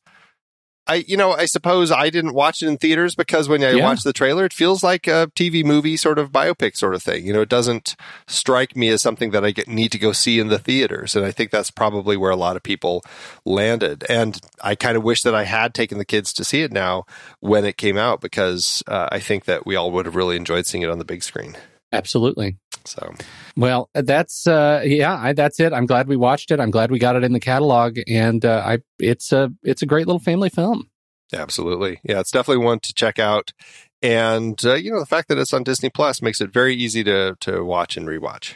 [0.87, 3.83] I you know, I suppose I didn't watch it in theaters because when I Yeah.
[3.85, 7.25] watch the trailer, it feels like a TV movie sort of biopic sort of thing.
[7.25, 7.95] You know, it doesn't
[8.27, 11.25] strike me as something that I get, need to go see in the theaters, and
[11.25, 13.03] I think that's probably where a lot of people
[13.45, 14.03] landed.
[14.09, 17.05] And I kind of wish that I had taken the kids to see it now
[17.39, 20.65] when it came out because uh, I think that we all would have really enjoyed
[20.65, 21.55] seeing it on the big screen.
[21.91, 22.57] Absolutely.
[22.85, 23.13] So
[23.55, 25.73] Well, that's uh yeah, I, that's it.
[25.73, 26.59] I'm glad we watched it.
[26.59, 29.85] I'm glad we got it in the catalog and uh, I it's a it's a
[29.85, 30.89] great little family film.
[31.33, 31.99] Absolutely.
[32.03, 33.53] Yeah, it's definitely one to check out.
[34.01, 37.03] And uh, you know, the fact that it's on Disney Plus makes it very easy
[37.03, 38.53] to to watch and rewatch.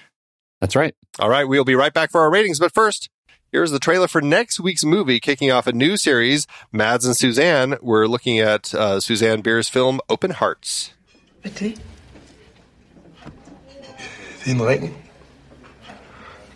[0.61, 0.95] That's right.
[1.19, 3.09] All right, we'll be right back for our ratings, but first,
[3.51, 7.77] here's the trailer for next week's movie kicking off a new series, Mads and Susanne.
[7.81, 10.93] We're looking at uh, Susanne Bier's film Open Hearts.
[11.43, 11.96] Hvad
[14.47, 14.93] en ring.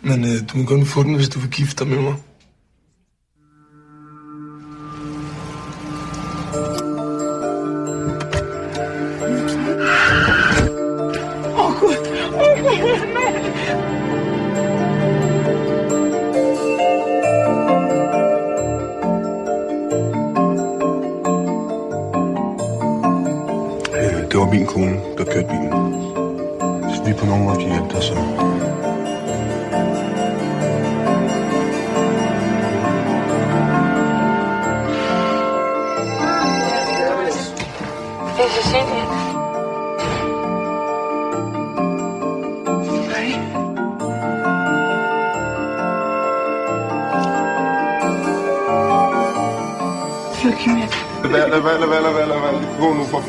[0.00, 2.14] Men øh, du må kun få den, hvis du vil gifte dig med mig.
[23.94, 25.71] Øh, Det var min kone, der kørte bilen.
[27.04, 28.16] people not working, it doesn't.
[38.36, 39.10] Deze zin in.
[43.08, 43.50] Nee.
[50.64, 51.30] Je met.
[51.30, 52.60] Wel, wel, wel, wel, wel, wel.
[52.76, 53.22] Gewoon op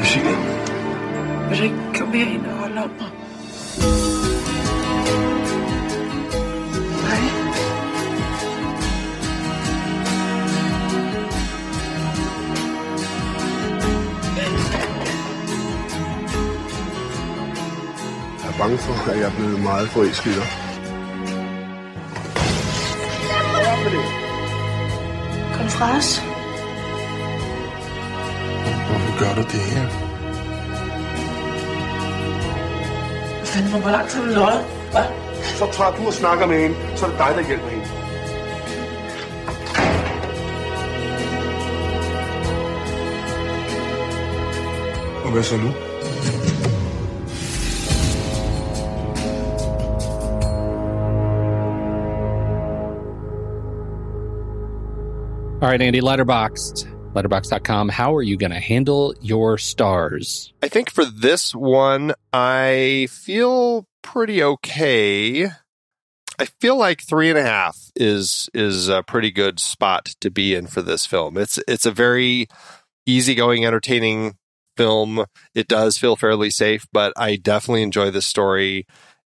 [0.00, 0.24] Is het
[1.62, 1.91] je?
[2.12, 3.08] mere end at holde om mig.
[7.08, 7.22] Hej.
[18.58, 20.34] Bange for, at jeg er blevet meget forelsket.
[25.54, 26.18] Kom fra os.
[28.88, 30.11] Hvorfor gør du det her?
[33.52, 34.64] Fanden, hvor langt har du løjet?
[34.90, 35.04] Hvad?
[35.42, 37.86] Så tager du og snakker med hende, så er det dig, der hjælper hende.
[45.24, 45.68] Og hvad så nu?
[55.62, 57.01] All right, Andy, letterboxed.
[57.14, 57.90] Letterboxd.com.
[57.90, 60.52] How are you going to handle your stars?
[60.62, 65.46] I think for this one, I feel pretty okay.
[66.38, 70.54] I feel like three and a half is is a pretty good spot to be
[70.54, 71.36] in for this film.
[71.36, 72.48] It's it's a very
[73.06, 74.36] easygoing, entertaining
[74.76, 75.24] film.
[75.54, 78.86] It does feel fairly safe, but I definitely enjoy this story.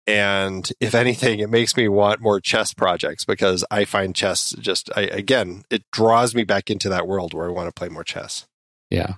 [0.07, 4.91] And if anything, it makes me want more chess projects because I find chess just,
[4.97, 8.05] I, again, it draws me back into that world where I want to play more
[8.05, 8.47] chess.
[8.91, 9.15] Yeah.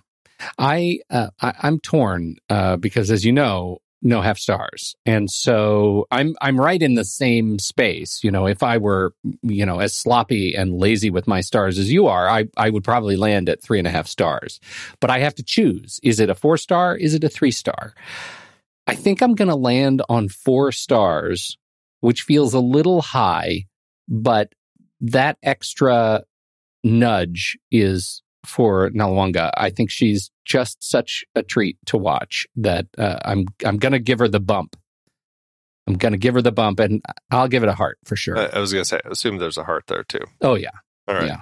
[0.59, 6.07] I, uh, I I'm torn uh, because, as you know, no half stars, and so
[6.11, 8.23] I'm I'm right in the same space.
[8.23, 11.91] You know, if I were you know as sloppy and lazy with my stars as
[11.91, 14.61] you are, I I would probably land at three and a half stars.
[15.01, 16.95] But I have to choose: is it a four star?
[16.95, 17.95] Is it a three star?
[18.87, 21.57] I think I'm going to land on four stars,
[22.01, 23.65] which feels a little high,
[24.09, 24.53] but
[25.01, 26.25] that extra
[26.83, 29.51] nudge is for Nalwanga.
[29.57, 34.19] I think she's just such a treat to watch that uh, I'm I'm gonna give
[34.19, 34.77] her the bump.
[35.87, 38.39] I'm gonna give her the bump, and I'll give it a heart for sure.
[38.39, 40.25] I, I was going to say, assume there's a heart there too.
[40.43, 40.71] oh yeah,
[41.09, 41.27] All right.
[41.27, 41.41] yeah.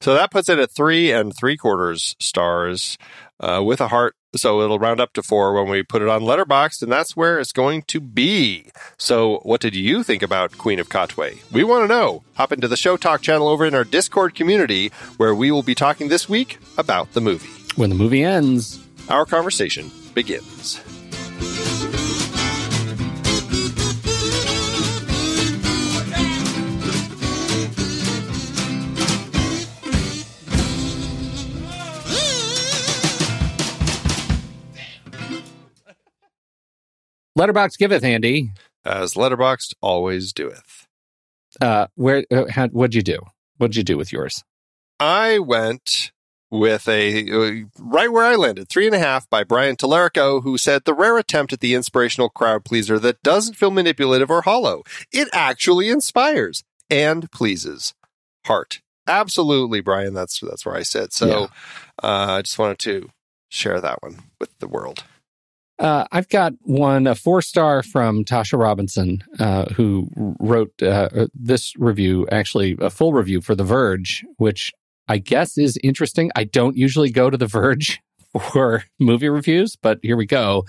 [0.00, 2.98] So that puts it at three and three quarters stars
[3.40, 4.14] uh, with a heart.
[4.34, 7.38] So it'll round up to four when we put it on Letterboxd, and that's where
[7.38, 8.70] it's going to be.
[8.96, 11.38] So, what did you think about Queen of Katwe?
[11.52, 12.22] We want to know.
[12.34, 15.74] Hop into the Show Talk channel over in our Discord community, where we will be
[15.74, 17.50] talking this week about the movie.
[17.76, 20.80] When the movie ends, Our conversation begins.
[37.42, 38.50] Letterboxd giveth Andy.
[38.84, 40.86] As Letterboxd always doeth.
[41.60, 42.24] Uh, where?
[42.30, 43.18] Uh, how, what'd you do?
[43.58, 44.44] What'd you do with yours?
[45.00, 46.12] I went
[46.50, 50.56] with a uh, right where I landed, three and a half by Brian Tallarico, who
[50.56, 54.82] said the rare attempt at the inspirational crowd pleaser that doesn't feel manipulative or hollow.
[55.12, 57.92] It actually inspires and pleases.
[58.46, 58.80] Heart.
[59.08, 60.14] Absolutely, Brian.
[60.14, 61.12] That's that's where I said.
[61.12, 61.46] So Yeah.
[62.02, 63.08] uh, I just wanted to
[63.48, 65.04] share that one with the world.
[65.82, 70.08] Uh, I've got one, a four star from Tasha Robinson, uh, who
[70.38, 74.72] wrote uh, this review, actually a full review for The Verge, which
[75.08, 76.30] I guess is interesting.
[76.36, 78.00] I don't usually go to The Verge
[78.52, 80.66] for movie reviews, but here we go.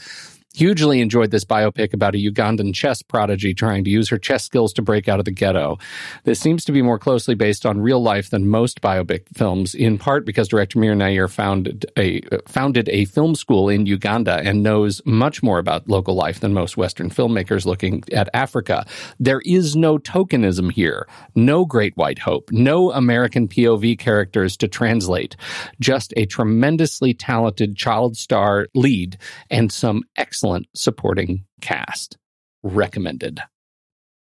[0.56, 4.72] Hugely enjoyed this biopic about a Ugandan chess prodigy trying to use her chess skills
[4.74, 5.80] to break out of the ghetto.
[6.26, 9.98] This seems to be more closely based on real life than most biopic films, in
[9.98, 15.02] part because director Mira Nair founded a founded a film school in Uganda and knows
[15.06, 18.86] much more about local life than most Western filmmakers looking at Africa.
[19.20, 25.36] There is no tokenism here, no great white hope, no American POV characters to translate,
[25.80, 29.18] just a tremendously talented child star lead
[29.50, 30.43] and some excellent
[30.76, 32.18] supporting cast.
[32.64, 33.42] Recommended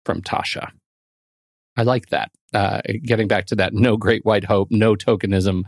[0.06, 0.72] from Tasha.
[1.78, 2.32] I like that.
[2.54, 5.64] Uh, getting back to that, no great white hope, no tokenism,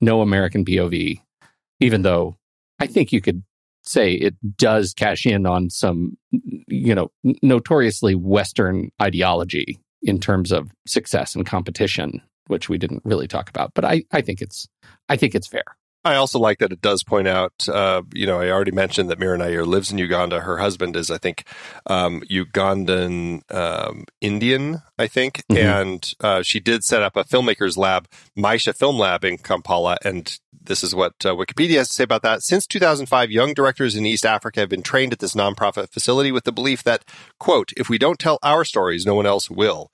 [0.00, 1.20] no American POV,
[1.80, 2.36] even though
[2.78, 3.42] I think you could
[3.82, 7.10] say it does cash in on some, you know,
[7.42, 13.72] notoriously Western ideology in terms of success and competition, which we didn't really talk about.
[13.74, 14.66] But I, I think it's,
[15.08, 15.64] I think it's fair.
[16.04, 19.18] I also like that it does point out, uh, you know, I already mentioned that
[19.20, 20.40] Mira Nair lives in Uganda.
[20.40, 21.44] Her husband is, I think,
[21.86, 25.44] um, Ugandan um, Indian, I think.
[25.50, 25.58] Mhm.
[25.58, 29.96] And uh, she did set up a filmmakers lab, Maisha Film Lab in Kampala.
[30.04, 32.42] And this is what uh, Wikipedia has to say about that.
[32.42, 36.44] Since 2005, young directors in East Africa have been trained at this nonprofit facility with
[36.44, 37.04] the belief that,
[37.38, 39.90] quote, if we don't tell our stories, no one else will,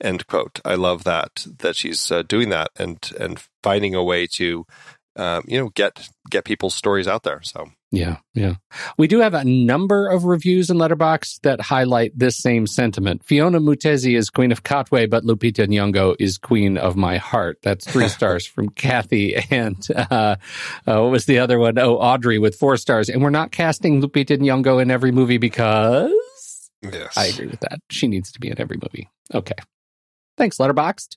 [0.00, 0.60] end quote.
[0.64, 4.66] I love that, that she's uh, doing that and, and finding a way to
[5.16, 7.42] um, you know, get get people's stories out there.
[7.42, 8.54] So Yeah, yeah.
[8.96, 13.26] We do have a number of reviews in Letterboxd that highlight this same sentiment.
[13.26, 17.58] Phiona Mutesi is Queen of Katwe, but Lupita Nyong'o is Queen of My Heart.
[17.62, 19.36] That's three stars from Kathy.
[19.50, 20.36] And uh,
[20.86, 21.78] uh, what was the other one?
[21.78, 23.10] Oh, Audrey with four stars.
[23.10, 26.10] And we're not casting Lupita Nyong'o in every movie because
[26.82, 27.80] yes, I agree with that.
[27.90, 29.10] She needs to be in every movie.
[29.34, 29.56] Okay.
[30.38, 31.16] Thanks, Letterboxd.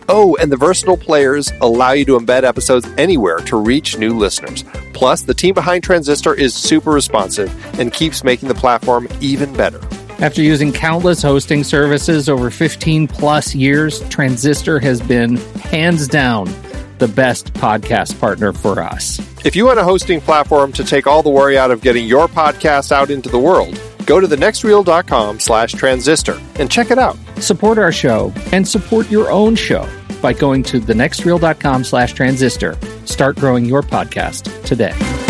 [0.13, 4.65] Oh, and the versatile players allow you to embed episodes anywhere to reach new listeners.
[4.91, 9.79] Plus, the team behind Transistor is super responsive and keeps making the platform even better.
[10.19, 16.53] After using countless hosting services over 15 plus years, Transistor has been hands down
[16.97, 19.17] the best podcast partner for us.
[19.45, 22.27] If you want a hosting platform to take all the worry out of getting your
[22.27, 27.17] podcast out into the world, go to thenextreel.com slash transistor and check it out.
[27.37, 29.87] Support our show and support your own show
[30.21, 32.77] by going to thenextreel.com slash transistor.
[33.05, 35.20] Start growing your podcast today.